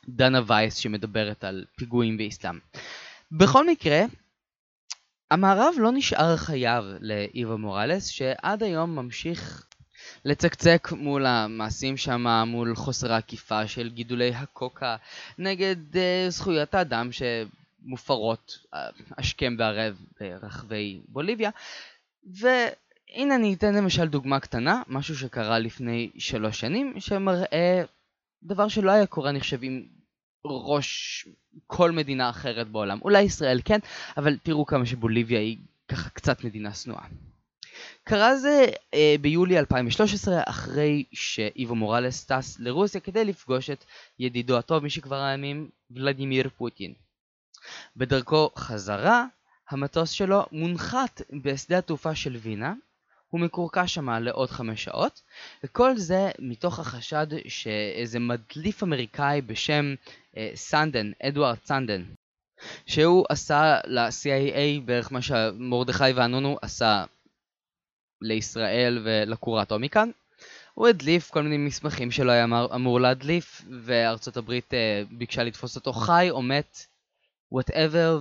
דנה 0.09 0.41
וייס 0.47 0.77
שמדברת 0.77 1.45
על 1.45 1.65
פיגועים 1.77 2.17
באסלאם. 2.17 2.59
בכל 3.33 3.67
מקרה, 3.67 4.01
המערב 5.31 5.75
לא 5.79 5.93
נשאר 5.93 6.37
חייב 6.37 6.85
לאיווה 7.01 7.57
מוראלס, 7.57 8.07
שעד 8.07 8.63
היום 8.63 8.97
ממשיך 8.97 9.67
לצקצק 10.25 10.89
מול 10.93 11.27
המעשים 11.27 11.97
שם, 11.97 12.27
מול 12.47 12.77
חוסר 12.77 13.13
העקיפה 13.13 13.67
של 13.67 13.89
גידולי 13.89 14.35
הקוקה, 14.35 14.97
נגד 15.39 15.77
uh, 15.93 15.99
זכויות 16.29 16.75
האדם 16.75 17.11
שמופרות 17.13 18.59
uh, 18.65 18.77
השכם 19.19 19.55
והערב 19.59 19.97
ברחבי 20.21 21.01
בוליביה. 21.09 21.51
והנה 22.25 23.35
אני 23.35 23.55
אתן 23.55 23.75
למשל 23.75 24.09
דוגמה 24.09 24.41
קטנה, 24.41 24.83
משהו 24.89 25.17
שקרה 25.19 25.59
לפני 25.59 26.11
שלוש 26.19 26.61
שנים, 26.61 26.95
שמראה 26.99 27.83
דבר 28.47 28.69
שלא 28.69 28.91
היה 28.91 29.07
קורה, 29.07 29.31
אני 29.31 29.41
חושב, 29.41 29.59
עם 29.63 29.87
ראש 30.45 31.29
כל 31.67 31.91
מדינה 31.91 32.31
אחרת 32.31 32.69
בעולם. 32.69 32.99
אולי 33.03 33.23
ישראל 33.23 33.61
כן, 33.65 33.79
אבל 34.17 34.37
תראו 34.43 34.67
כמה 34.67 34.87
שבוליביה 34.87 35.41
היא 35.41 35.59
ככה 35.89 36.11
קצת 36.11 36.45
מדינה 36.45 36.75
שנואה. 36.75 37.05
קרה 38.05 38.37
זה 38.37 38.67
אה, 38.95 39.15
ביולי 39.21 39.59
2013, 39.59 40.43
אחרי 40.47 41.05
שאיבו 41.13 41.75
מורלס 41.75 42.25
טס 42.25 42.59
לרוסיה 42.59 43.01
כדי 43.01 43.25
לפגוש 43.25 43.71
את 43.71 43.85
ידידו 44.19 44.59
הטוב 44.59 44.85
משכבר 44.85 45.23
הימים, 45.23 45.69
ולדימיר 45.91 46.49
פוטין. 46.57 46.95
בדרכו 47.97 48.51
חזרה, 48.57 49.27
המטוס 49.71 50.11
שלו 50.11 50.47
מונחת 50.53 51.23
בשדה 51.43 51.79
התעופה 51.79 52.15
של 52.15 52.37
וינה, 52.37 52.75
הוא 53.31 53.41
מקורקע 53.41 53.87
שמה 53.87 54.21
לעוד 54.21 54.51
חמש 54.51 54.85
שעות, 54.85 55.23
וכל 55.65 55.97
זה 55.97 56.31
מתוך 56.39 56.79
החשד 56.79 57.27
שאיזה 57.49 58.19
מדליף 58.19 58.83
אמריקאי 58.83 59.41
בשם 59.41 59.95
אה, 60.37 60.51
סנודן, 60.55 61.11
אדוארד 61.23 61.57
סנודן, 61.65 62.05
שהוא 62.87 63.25
עשה 63.29 63.79
ל-CIA 63.85 64.81
בערך 64.85 65.13
מה 65.13 65.23
שמרדכי 65.23 66.13
ואנונו 66.15 66.59
עשה 66.63 67.05
לישראל 68.23 69.03
ולכור 69.05 69.59
האטומי 69.59 69.89
כאן. 69.89 70.11
הוא 70.75 70.89
הדליף 70.89 71.31
כל 71.31 71.43
מיני 71.43 71.57
מסמכים 71.57 72.11
שלא 72.11 72.33
היה 72.33 72.45
אמור 72.75 73.01
להדליף, 73.01 73.63
וארצות 73.83 74.37
הברית 74.37 74.75
אה, 74.75 75.03
ביקשה 75.11 75.45
לתפוס 75.45 75.77
אותו 75.77 75.93
חי 75.93 76.27
או 76.31 76.43
מת, 76.43 76.87
whatever, 77.53 78.21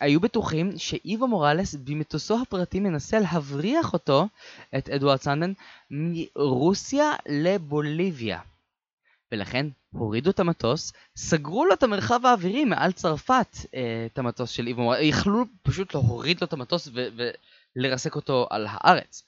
היו 0.00 0.20
בטוחים 0.20 0.72
שאיוו 0.76 1.28
מוראלס 1.28 1.74
במטוסו 1.74 2.42
הפרטי 2.42 2.80
מנסה 2.80 3.18
להבריח 3.18 3.92
אותו, 3.92 4.28
את 4.78 4.88
אדוארד 4.88 5.20
סנדן, 5.20 5.52
מרוסיה 5.90 7.12
לבוליביה. 7.28 8.40
ולכן 9.32 9.66
הורידו 9.92 10.30
את 10.30 10.40
המטוס, 10.40 10.92
סגרו 11.16 11.64
לו 11.64 11.74
את 11.74 11.82
המרחב 11.82 12.26
האווירי 12.26 12.64
מעל 12.64 12.92
צרפת, 12.92 13.56
אה, 13.74 14.06
את 14.12 14.18
המטוס 14.18 14.50
של 14.50 14.66
איבו 14.66 14.82
מוראלס, 14.82 15.04
יכלו 15.04 15.44
פשוט 15.62 15.94
להוריד 15.94 16.40
לו 16.40 16.46
את 16.46 16.52
המטוס 16.52 16.88
ולרסק 17.76 18.14
אותו 18.16 18.46
על 18.50 18.66
הארץ. 18.70 19.22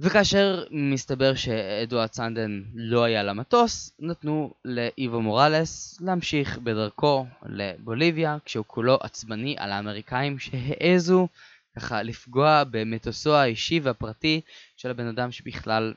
וכאשר 0.00 0.64
מסתבר 0.70 1.34
שאדוארד 1.34 2.12
סנדן 2.12 2.62
לא 2.74 3.04
היה 3.04 3.22
למטוס, 3.22 3.92
נתנו 3.98 4.54
לאיבו 4.64 5.20
מוראלס 5.20 6.00
להמשיך 6.00 6.58
בדרכו 6.58 7.26
לבוליביה, 7.46 8.36
כשהוא 8.44 8.64
כולו 8.68 8.98
עצבני 9.00 9.54
על 9.58 9.72
האמריקאים 9.72 10.38
שהעזו 10.38 11.28
ככה 11.76 12.02
לפגוע 12.02 12.62
במטוסו 12.70 13.34
האישי 13.34 13.80
והפרטי 13.80 14.40
של 14.76 14.90
הבן 14.90 15.06
אדם 15.06 15.32
שבכלל 15.32 15.94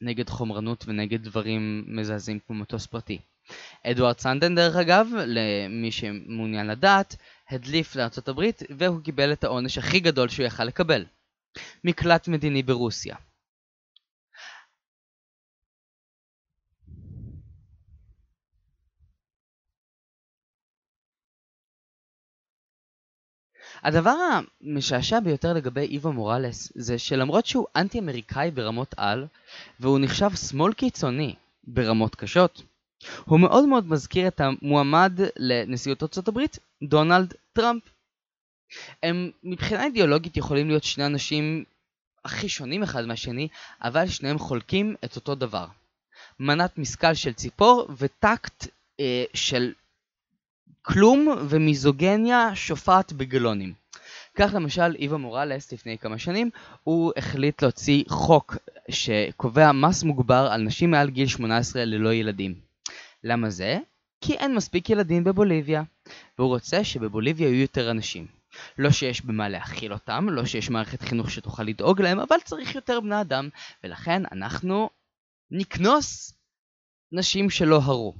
נגד 0.00 0.28
חומרנות 0.28 0.84
ונגד 0.88 1.22
דברים 1.22 1.84
מזעזעים 1.86 2.38
כמו 2.46 2.56
מטוס 2.56 2.86
פרטי. 2.86 3.18
אדוארד 3.86 4.18
סנדן 4.18 4.54
דרך 4.54 4.76
אגב, 4.76 5.08
למי 5.26 5.92
שמעוניין 5.92 6.66
לדעת, 6.66 7.16
הדליף 7.50 7.96
לארצות 7.96 8.28
הברית 8.28 8.62
והוא 8.70 9.00
קיבל 9.00 9.32
את 9.32 9.44
העונש 9.44 9.78
הכי 9.78 10.00
גדול 10.00 10.28
שהוא 10.28 10.46
יכל 10.46 10.64
לקבל. 10.64 11.04
מקלט 11.84 12.28
מדיני 12.28 12.62
ברוסיה. 12.62 13.16
הדבר 23.82 24.14
המשעשע 24.60 25.20
ביותר 25.20 25.52
לגבי 25.52 25.86
איווה 25.86 26.10
מוראלס 26.10 26.72
זה 26.74 26.98
שלמרות 26.98 27.46
שהוא 27.46 27.66
אנטי 27.76 27.98
אמריקאי 27.98 28.50
ברמות 28.50 28.94
על 28.96 29.26
והוא 29.80 29.98
נחשב 29.98 30.30
שמאל 30.34 30.72
קיצוני 30.72 31.34
ברמות 31.64 32.14
קשות 32.14 32.62
הוא 33.24 33.40
מאוד 33.40 33.68
מאוד 33.68 33.86
מזכיר 33.86 34.28
את 34.28 34.40
המועמד 34.40 35.20
לנשיאות 35.36 36.02
ארצות 36.02 36.28
הברית 36.28 36.58
דונלד 36.82 37.34
טראמפ 37.52 37.82
הם 39.02 39.30
מבחינה 39.44 39.84
אידיאולוגית 39.84 40.36
יכולים 40.36 40.68
להיות 40.68 40.84
שני 40.84 41.06
אנשים 41.06 41.64
הכי 42.24 42.48
שונים 42.48 42.82
אחד 42.82 43.06
מהשני, 43.06 43.48
אבל 43.82 44.08
שניהם 44.08 44.38
חולקים 44.38 44.94
את 45.04 45.16
אותו 45.16 45.34
דבר. 45.34 45.66
מנת 46.40 46.78
משכל 46.78 47.14
של 47.14 47.32
ציפור 47.32 47.88
וטקט 47.96 48.66
אה, 49.00 49.24
של 49.34 49.72
כלום 50.82 51.28
ומיזוגניה 51.48 52.50
שופעת 52.54 53.12
בגלונים. 53.12 53.72
כך 54.34 54.54
למשל 54.54 54.94
איווה 54.98 55.18
מוראלס 55.18 55.72
לפני 55.72 55.98
כמה 55.98 56.18
שנים 56.18 56.50
הוא 56.84 57.12
החליט 57.16 57.62
להוציא 57.62 58.04
חוק 58.08 58.56
שקובע 58.90 59.72
מס 59.72 60.02
מוגבר 60.02 60.48
על 60.52 60.62
נשים 60.62 60.90
מעל 60.90 61.10
גיל 61.10 61.26
18 61.28 61.84
ללא 61.84 62.14
ילדים. 62.14 62.54
למה 63.24 63.50
זה? 63.50 63.78
כי 64.20 64.34
אין 64.34 64.54
מספיק 64.54 64.90
ילדים 64.90 65.24
בבוליביה, 65.24 65.82
והוא 66.38 66.48
רוצה 66.48 66.84
שבבוליביה 66.84 67.48
יהיו 67.48 67.60
יותר 67.60 67.90
אנשים. 67.90 68.37
לא 68.78 68.90
שיש 68.90 69.24
במה 69.24 69.48
להכיל 69.48 69.92
אותם, 69.92 70.26
לא 70.30 70.44
שיש 70.44 70.70
מערכת 70.70 71.02
חינוך 71.02 71.30
שתוכל 71.30 71.62
לדאוג 71.62 72.02
להם, 72.02 72.20
אבל 72.20 72.36
צריך 72.44 72.74
יותר 72.74 73.00
בני 73.00 73.20
אדם, 73.20 73.48
ולכן 73.84 74.22
אנחנו 74.32 74.90
נקנוס 75.50 76.34
נשים 77.12 77.50
שלא 77.50 77.80
הרו. 77.82 78.14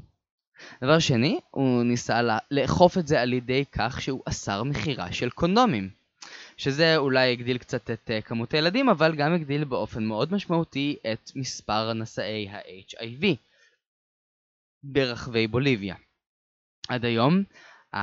דבר 0.84 0.98
שני, 0.98 1.40
הוא 1.50 1.82
ניסה 1.82 2.20
לאכוף 2.50 2.98
את 2.98 3.06
זה 3.06 3.20
על 3.20 3.32
ידי 3.32 3.64
כך 3.72 4.02
שהוא 4.02 4.22
אסר 4.28 4.62
מכירה 4.62 5.12
של 5.12 5.30
קונדומים. 5.30 5.98
שזה 6.56 6.96
אולי 6.96 7.32
הגדיל 7.32 7.58
קצת 7.58 7.90
את 7.90 8.10
uh, 8.10 8.22
כמות 8.22 8.54
הילדים, 8.54 8.88
אבל 8.88 9.16
גם 9.16 9.34
הגדיל 9.34 9.64
באופן 9.64 10.04
מאוד 10.04 10.32
משמעותי 10.32 10.96
את 11.12 11.30
מספר 11.36 11.92
נשאי 11.92 12.48
ה-HIV 12.48 13.24
ברחבי 14.82 15.46
בוליביה. 15.46 15.96
עד 16.88 17.04
היום, 17.04 17.42
um, 17.94 17.98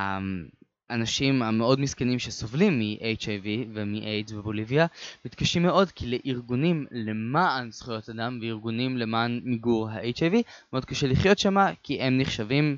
האנשים 0.89 1.43
המאוד 1.43 1.79
מסכנים 1.79 2.19
שסובלים 2.19 2.79
מ-HIV 2.79 3.47
ומ-AIDS 3.73 4.33
בבוליביה 4.33 4.85
מתקשים 5.25 5.63
מאוד 5.63 5.91
כי 5.91 6.07
לארגונים 6.07 6.85
למען 6.91 7.71
זכויות 7.71 8.09
אדם 8.09 8.39
וארגונים 8.41 8.97
למען 8.97 9.41
מיגור 9.43 9.89
ה-HIV 9.89 10.33
מאוד 10.73 10.85
קשה 10.85 11.07
לחיות 11.07 11.39
שם 11.39 11.55
כי 11.83 12.01
הם 12.01 12.17
נחשבים 12.17 12.77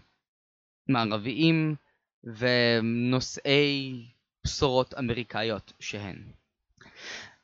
מערביים 0.88 1.76
ונושאי 2.24 4.06
בשורות 4.44 4.94
אמריקאיות 5.00 5.74
שהן. 5.80 6.16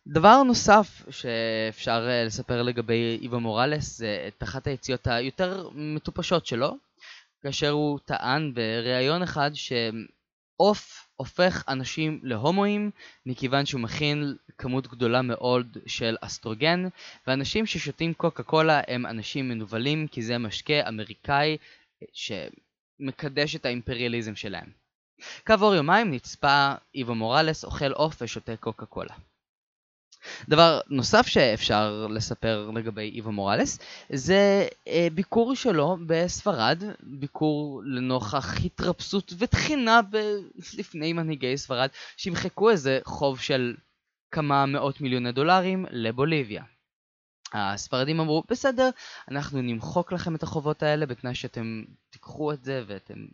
דבר 0.08 0.44
נוסף 0.44 1.06
שאפשר 1.10 2.08
לספר 2.26 2.62
לגבי 2.62 3.20
איווה 3.22 3.40
מוראלס 3.40 3.98
זה 3.98 4.26
את 4.28 4.44
אחת 4.44 4.68
היציאות 4.68 5.08
היותר 5.08 5.70
מטופשות 5.74 6.46
שלו 6.46 6.78
כאשר 7.42 7.70
הוא 7.70 8.00
טען 8.06 8.54
בריאיון 8.54 9.24
אחד 9.24 9.52
ש... 9.54 9.74
עוף 10.64 11.08
הופך 11.16 11.64
אנשים 11.68 12.20
להומואים 12.24 12.92
מכיוון 13.26 13.66
שהוא 13.66 13.82
מכיל 13.82 14.38
כמות 14.58 14.88
גדולה 14.88 15.22
מאוד 15.22 15.78
של 15.86 16.16
אסטרוגן, 16.22 16.84
ואנשים 17.28 17.66
ששותים 17.66 18.14
קוקה 18.14 18.44
קולה 18.44 18.82
הם 18.88 19.06
אנשים 19.06 19.50
מנוולים, 19.50 20.08
כי 20.08 20.22
זה 20.22 20.38
משקה 20.38 20.88
אמריקאי 20.88 21.58
שמקדש 22.14 23.56
את 23.56 23.66
האימפריאליזם 23.66 24.36
שלהם. 24.36 24.70
כעבור 25.46 25.76
יומיים 25.76 26.12
נצפה 26.12 26.74
איבו 26.96 27.16
מוראלס 27.16 27.66
אוכל 27.66 27.92
עוף 27.92 28.22
ושותה 28.22 28.58
קוקה 28.58 28.86
קולה. 28.86 29.16
דבר 30.50 30.80
נוסף 30.90 31.28
שאפשר 31.28 32.08
לספר 32.10 32.70
לגבי 32.76 33.02
איבו 33.02 33.32
מוראלס 33.32 33.80
זה 34.10 34.68
אה, 34.88 35.08
ביקור 35.14 35.56
שלו 35.56 35.98
בספרד, 36.08 36.84
ביקור 37.04 37.82
לנוכח 37.86 38.66
התרפסות 38.66 39.34
ותחינה 39.38 40.02
ב- 40.02 40.36
לפני 40.78 41.14
מנהיגי 41.14 41.58
ספרד 41.58 41.90
שימחקו 42.18 42.70
איזה 42.70 43.00
חוב 43.06 43.40
של 43.40 43.76
כמה 44.32 44.66
מאות 44.66 45.02
מיליוני 45.02 45.32
דולרים 45.32 45.86
לבוליביה. 45.92 46.64
הספרדים 47.54 48.20
אמרו, 48.20 48.44
בסדר, 48.50 48.90
אנחנו 49.32 49.62
נמחוק 49.62 50.12
לכם 50.12 50.36
את 50.36 50.44
החובות 50.44 50.84
האלה 50.84 51.06
בתנאי 51.06 51.36
שאתם 51.36 51.84
תיקחו 52.10 52.52
את 52.54 52.64
זה 52.64 52.84
ואתם 52.88 53.26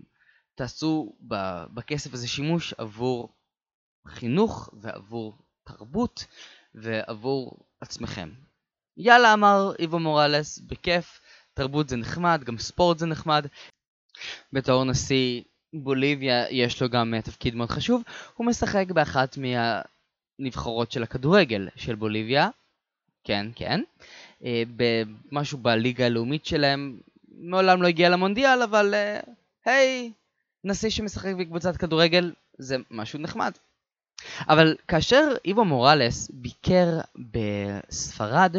תעשו 0.56 1.16
בכסף 1.74 2.14
הזה 2.14 2.28
שימוש 2.28 2.74
עבור 2.78 3.30
חינוך 4.08 4.70
ועבור 4.74 5.38
תרבות 5.64 6.26
ועבור 6.82 7.58
עצמכם. 7.82 8.30
יאללה 8.98 9.34
אמר 9.34 9.72
איבו 9.80 10.00
מוראלס, 10.00 10.60
בכיף, 10.60 11.20
תרבות 11.54 11.90
זה 11.90 11.98
נחמד, 11.98 12.44
גם 12.44 12.58
ספורט 12.58 12.98
זה 12.98 13.06
נחמד. 13.06 13.46
בתור 14.54 14.84
נשיא 14.84 15.42
בוליביה 15.74 16.50
יש 16.50 16.82
לו 16.82 16.90
גם 16.90 17.14
תפקיד 17.24 17.56
מאוד 17.56 17.70
חשוב, 17.70 18.04
הוא 18.36 18.48
משחק 18.48 18.92
באחת 18.92 19.38
מהנבחרות 19.38 20.92
של 20.92 21.04
הכדורגל 21.04 21.70
של 21.76 21.96
בוליביה, 21.96 22.50
כן, 23.24 23.46
כן, 23.56 23.82
אה, 24.44 24.64
במשהו 24.76 25.58
בליגה 25.58 26.06
הלאומית 26.06 26.46
שלהם, 26.46 27.00
מעולם 27.28 27.82
לא 27.82 27.88
הגיע 27.88 28.10
למונדיאל, 28.10 28.62
אבל 28.64 28.94
אה, 28.94 29.20
היי, 29.66 30.12
נשיא 30.64 30.90
שמשחק 30.90 31.34
בקבוצת 31.40 31.78
כדורגל 31.78 32.34
זה 32.58 32.78
משהו 32.92 33.20
נחמד. 33.20 33.52
אבל 34.50 34.76
כאשר 34.88 35.36
איבו 35.46 35.66
מוראלס 35.66 36.32
ביקר 36.34 37.00
בספרד, 37.32 38.56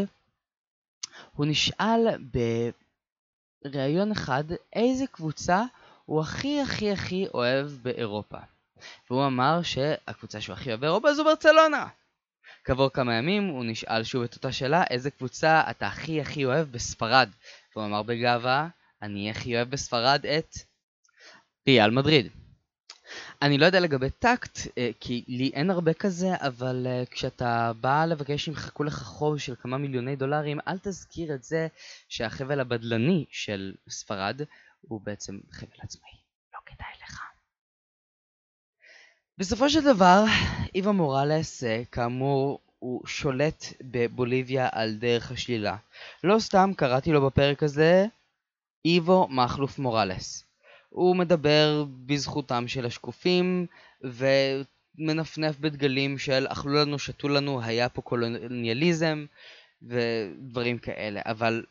הוא 1.32 1.46
נשאל 1.46 2.06
בריאיון 3.64 4.12
אחד 4.12 4.44
איזה 4.72 5.06
קבוצה 5.06 5.62
הוא 6.04 6.20
הכי 6.20 6.60
הכי 6.60 6.92
הכי 6.92 7.26
אוהב 7.34 7.66
באירופה. 7.66 8.38
והוא 9.10 9.26
אמר 9.26 9.62
שהקבוצה 9.62 10.40
שהוא 10.40 10.54
הכי 10.54 10.68
אוהב 10.68 10.80
באירופה 10.80 11.14
זו 11.14 11.24
ברצלונה. 11.24 11.86
כעבור 12.64 12.88
כמה 12.88 13.14
ימים 13.14 13.46
הוא 13.46 13.64
נשאל 13.64 14.04
שוב 14.04 14.22
את 14.22 14.34
אותה 14.34 14.52
שאלה, 14.52 14.84
איזה 14.90 15.10
קבוצה 15.10 15.62
אתה 15.70 15.86
הכי 15.86 16.20
הכי 16.20 16.44
אוהב 16.44 16.72
בספרד? 16.72 17.30
והוא 17.76 17.86
אמר 17.86 18.02
בגאווה, 18.02 18.68
אני 19.02 19.30
הכי 19.30 19.56
אוהב 19.56 19.70
בספרד 19.70 20.26
את 20.26 20.54
ריאל 21.68 21.90
מדריד. 21.90 22.28
אני 23.42 23.58
לא 23.58 23.66
יודע 23.66 23.80
לגבי 23.80 24.10
טקט, 24.10 24.58
אה, 24.78 24.90
כי 25.00 25.24
לי 25.28 25.50
אין 25.54 25.70
הרבה 25.70 25.92
כזה, 25.94 26.28
אבל 26.36 26.86
אה, 26.86 27.02
כשאתה 27.10 27.72
בא 27.80 28.04
לבקש 28.04 28.44
שימחקו 28.44 28.84
לך 28.84 28.94
חוב 28.94 29.38
של 29.38 29.54
כמה 29.62 29.78
מיליוני 29.78 30.16
דולרים, 30.16 30.58
אל 30.68 30.78
תזכיר 30.78 31.34
את 31.34 31.42
זה 31.44 31.68
שהחבל 32.08 32.60
הבדלני 32.60 33.24
של 33.30 33.74
ספרד 33.88 34.40
הוא 34.80 35.00
בעצם 35.00 35.40
חבל 35.52 35.68
עצמאי. 35.82 36.10
לא 36.54 36.58
כדאי 36.66 36.94
לך. 37.04 37.22
בסופו 39.38 39.70
של 39.70 39.84
דבר, 39.84 40.24
איווה 40.74 40.92
מוראלס, 40.92 41.64
אה, 41.64 41.82
כאמור, 41.92 42.60
הוא 42.78 43.06
שולט 43.06 43.64
בבוליביה 43.80 44.68
על 44.72 44.94
דרך 44.94 45.30
השלילה. 45.30 45.76
לא 46.24 46.38
סתם 46.38 46.70
קראתי 46.76 47.12
לו 47.12 47.26
בפרק 47.26 47.62
הזה 47.62 48.06
איבו 48.84 49.28
מכלוף 49.30 49.78
מוראלס. 49.78 50.49
הוא 50.90 51.16
מדבר 51.16 51.84
בזכותם 52.06 52.68
של 52.68 52.86
השקופים 52.86 53.66
ומנפנף 54.02 55.58
בדגלים 55.58 56.18
של 56.18 56.46
אכלו 56.48 56.74
לנו, 56.74 56.98
שתו 56.98 57.28
לנו, 57.28 57.62
היה 57.62 57.88
פה 57.88 58.02
קולוניאליזם 58.02 59.26
ודברים 59.82 60.78
כאלה, 60.78 61.20
אבל 61.24 61.64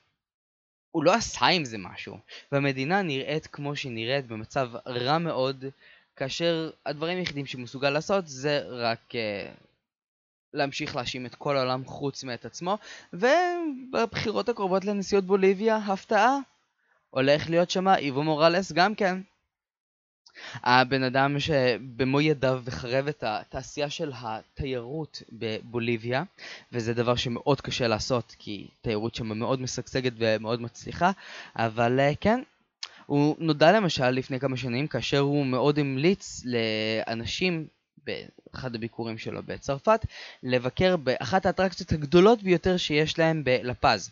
הוא 0.91 1.03
לא 1.03 1.13
עשה 1.13 1.45
עם 1.45 1.65
זה 1.65 1.77
משהו, 1.77 2.17
והמדינה 2.51 3.01
נראית 3.01 3.47
כמו 3.47 3.75
שהיא 3.75 3.91
נראית 3.91 4.27
במצב 4.27 4.69
רע 4.88 5.17
מאוד, 5.17 5.65
כאשר 6.15 6.69
הדברים 6.86 7.17
היחידים 7.17 7.45
שהוא 7.45 7.62
מסוגל 7.62 7.89
לעשות 7.89 8.27
זה 8.27 8.62
רק 8.65 8.99
uh, 9.12 9.15
להמשיך 10.53 10.95
להאשים 10.95 11.25
את 11.25 11.36
כל 11.36 11.58
העולם 11.58 11.86
חוץ 11.86 12.23
מאת 12.23 12.45
עצמו, 12.45 12.77
ובבחירות 13.13 14.49
הקרובות 14.49 14.86
לנשיאות 14.86 15.23
בוליביה, 15.23 15.77
הפתעה, 15.77 16.38
הולך 17.09 17.49
להיות 17.49 17.69
שם 17.69 17.87
איבו 17.87 18.23
מוראלס 18.23 18.71
גם 18.71 18.95
כן. 18.95 19.21
הבן 20.63 21.03
אדם 21.03 21.39
שבמו 21.39 22.21
ידיו 22.21 22.61
מחרב 22.67 23.07
את 23.07 23.23
התעשייה 23.27 23.89
של 23.89 24.11
התיירות 24.15 25.23
בבוליביה, 25.31 26.23
וזה 26.71 26.93
דבר 26.93 27.15
שמאוד 27.15 27.61
קשה 27.61 27.87
לעשות, 27.87 28.35
כי 28.39 28.67
תיירות 28.81 29.15
שם 29.15 29.37
מאוד 29.39 29.61
משגשגת 29.61 30.13
ומאוד 30.17 30.61
מצליחה, 30.61 31.11
אבל 31.55 31.99
אה, 31.99 32.11
כן, 32.21 32.41
הוא 33.05 33.35
נודע 33.39 33.71
למשל 33.71 34.09
לפני 34.09 34.39
כמה 34.39 34.57
שנים 34.57 34.87
כאשר 34.87 35.19
הוא 35.19 35.45
מאוד 35.45 35.79
המליץ 35.79 36.41
לאנשים 36.45 37.67
באחד 38.05 38.75
הביקורים 38.75 39.17
שלו 39.17 39.43
בצרפת 39.43 40.05
לבקר 40.43 40.97
באחת 40.97 41.45
האטרקציות 41.45 41.91
הגדולות 41.91 42.43
ביותר 42.43 42.77
שיש 42.77 43.19
להם 43.19 43.43
בלפז. 43.43 44.11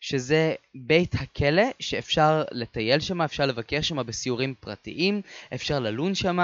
שזה 0.00 0.54
בית 0.74 1.14
הכלא 1.14 1.62
שאפשר 1.80 2.42
לטייל 2.50 3.00
שם, 3.00 3.22
אפשר 3.22 3.46
לבקר 3.46 3.80
שם 3.80 4.06
בסיורים 4.06 4.54
פרטיים, 4.60 5.20
אפשר 5.54 5.80
ללון 5.80 6.14
שם. 6.14 6.38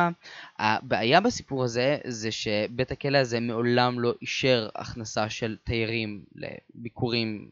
הבעיה 0.59 1.21
בסיפור 1.21 1.65
הזה 1.65 1.99
זה 2.07 2.33
שבית 2.33 2.93
הכלא 2.93 3.19
הזה 3.19 3.41
מעולם 3.41 4.01
לא 4.01 4.15
אישר 4.23 4.69
הכנסה 4.75 5.31
של 5.31 5.57
תיירים 5.65 6.25
לביקורים 6.35 7.51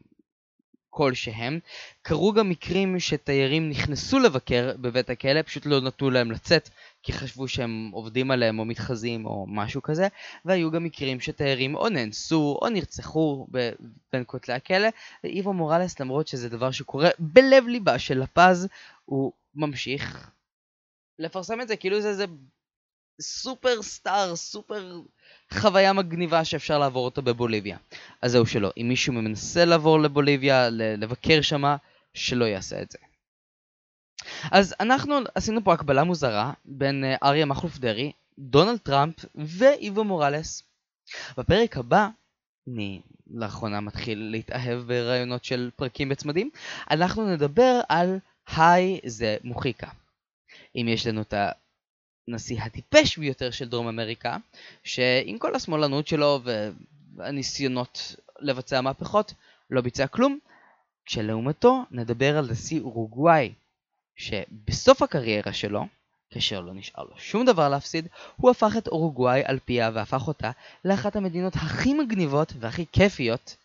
כלשהם. 0.89 1.59
קרו 2.01 2.33
גם 2.33 2.49
מקרים 2.49 2.99
שתיירים 2.99 3.69
נכנסו 3.69 4.19
לבקר 4.19 4.71
בבית 4.77 5.09
הכלא, 5.09 5.41
פשוט 5.41 5.65
לא 5.65 5.81
נתנו 5.81 6.09
להם 6.09 6.31
לצאת 6.31 6.69
כי 7.03 7.13
חשבו 7.13 7.47
שהם 7.47 7.89
עובדים 7.93 8.31
עליהם 8.31 8.59
או 8.59 8.65
מתחזים 8.65 9.25
או 9.25 9.45
משהו 9.47 9.81
כזה, 9.81 10.07
והיו 10.45 10.71
גם 10.71 10.83
מקרים 10.83 11.19
שתיירים 11.19 11.75
או 11.75 11.89
נאנסו 11.89 12.59
או 12.61 12.69
נרצחו 12.69 13.47
בין 14.13 14.23
כותלי 14.25 14.53
הכלא, 14.53 14.87
ואיבו 15.23 15.53
מוראלס 15.53 15.99
למרות 15.99 16.27
שזה 16.27 16.49
דבר 16.49 16.71
שקורה 16.71 17.09
בלב 17.19 17.67
ליבה 17.67 17.99
של 17.99 18.19
לפז, 18.19 18.67
הוא 19.05 19.31
ממשיך 19.55 20.31
לפרסם 21.19 21.61
את 21.61 21.67
זה 21.67 21.75
כאילו 21.75 22.01
זה 22.01 22.09
איזה 22.09 22.25
סופר 23.21 23.81
סטאר, 23.81 24.35
סופר 24.35 25.01
חוויה 25.53 25.93
מגניבה 25.93 26.45
שאפשר 26.45 26.79
לעבור 26.79 27.05
אותה 27.05 27.21
בבוליביה. 27.21 27.77
אז 28.21 28.31
זהו 28.31 28.45
שלא, 28.45 28.71
אם 28.77 28.85
מישהו 28.89 29.13
מנסה 29.13 29.65
לעבור 29.65 29.99
לבוליביה, 29.99 30.69
לבקר 30.69 31.41
שמה, 31.41 31.75
שלא 32.13 32.45
יעשה 32.45 32.81
את 32.81 32.91
זה. 32.91 32.97
אז 34.51 34.75
אנחנו 34.79 35.15
עשינו 35.35 35.63
פה 35.63 35.73
הקבלה 35.73 36.03
מוזרה 36.03 36.53
בין 36.65 37.03
אה, 37.03 37.15
אריה 37.23 37.45
מכלוף 37.45 37.77
דרעי, 37.77 38.11
דונלד 38.39 38.77
טראמפ 38.77 39.15
ואיבו 39.35 40.03
מוראלס. 40.03 40.63
בפרק 41.37 41.77
הבא, 41.77 42.07
אני 42.67 43.01
לאחרונה 43.31 43.79
מתחיל 43.79 44.19
להתאהב 44.31 44.79
ברעיונות 44.79 45.43
של 45.45 45.69
פרקים 45.75 46.09
בצמדים, 46.09 46.49
אנחנו 46.91 47.33
נדבר 47.33 47.79
על 47.89 48.19
היי 48.55 48.99
זה 49.05 49.37
מוחיקה. 49.43 49.87
אם 50.75 50.85
יש 50.89 51.07
לנו 51.07 51.21
את 51.21 51.33
הנשיא 52.27 52.61
הטיפש 52.61 53.17
ביותר 53.17 53.51
של 53.51 53.69
דרום 53.69 53.87
אמריקה, 53.87 54.37
שעם 54.83 55.37
כל 55.37 55.55
השמאלנות 55.55 56.07
שלו 56.07 56.41
והניסיונות 57.17 58.15
לבצע 58.39 58.81
מהפכות, 58.81 59.33
לא 59.69 59.81
ביצע 59.81 60.07
כלום, 60.07 60.39
כשלעומתו 61.05 61.83
נדבר 61.91 62.37
על 62.37 62.51
נשיא 62.51 62.81
אורוגוואי, 62.81 63.53
שבסוף 64.19 65.01
הקריירה 65.01 65.53
שלו, 65.53 65.85
כאשר 66.29 66.61
לא 66.61 66.73
נשאר 66.73 67.03
לו 67.03 67.17
שום 67.17 67.45
דבר 67.45 67.69
להפסיד, 67.69 68.07
הוא 68.35 68.51
הפך 68.51 68.73
את 68.77 68.87
אורוגוואי 68.87 69.41
על 69.45 69.59
פיה 69.65 69.91
והפך 69.93 70.27
אותה 70.27 70.51
לאחת 70.85 71.15
המדינות 71.15 71.55
הכי 71.55 71.93
מגניבות 71.93 72.53
והכי 72.59 72.85
כיפיות 72.91 73.55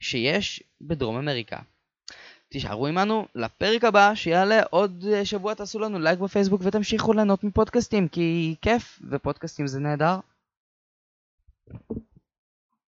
שיש 0.00 0.62
בדרום 0.80 1.16
אמריקה. 1.16 1.58
תישארו 2.48 2.86
עמנו 2.86 3.26
לפרק 3.34 3.84
הבא 3.84 4.14
שיעלה 4.14 4.62
עוד 4.70 5.04
שבוע 5.24 5.54
תעשו 5.54 5.78
לנו 5.78 5.98
לייק 5.98 6.18
בפייסבוק 6.18 6.60
ותמשיכו 6.64 7.12
ליהנות 7.12 7.44
מפודקאסטים 7.44 8.08
כי 8.08 8.54
כיף 8.62 8.98
ופודקאסטים 9.10 9.66
זה 9.66 9.80
נהדר. 9.80 10.18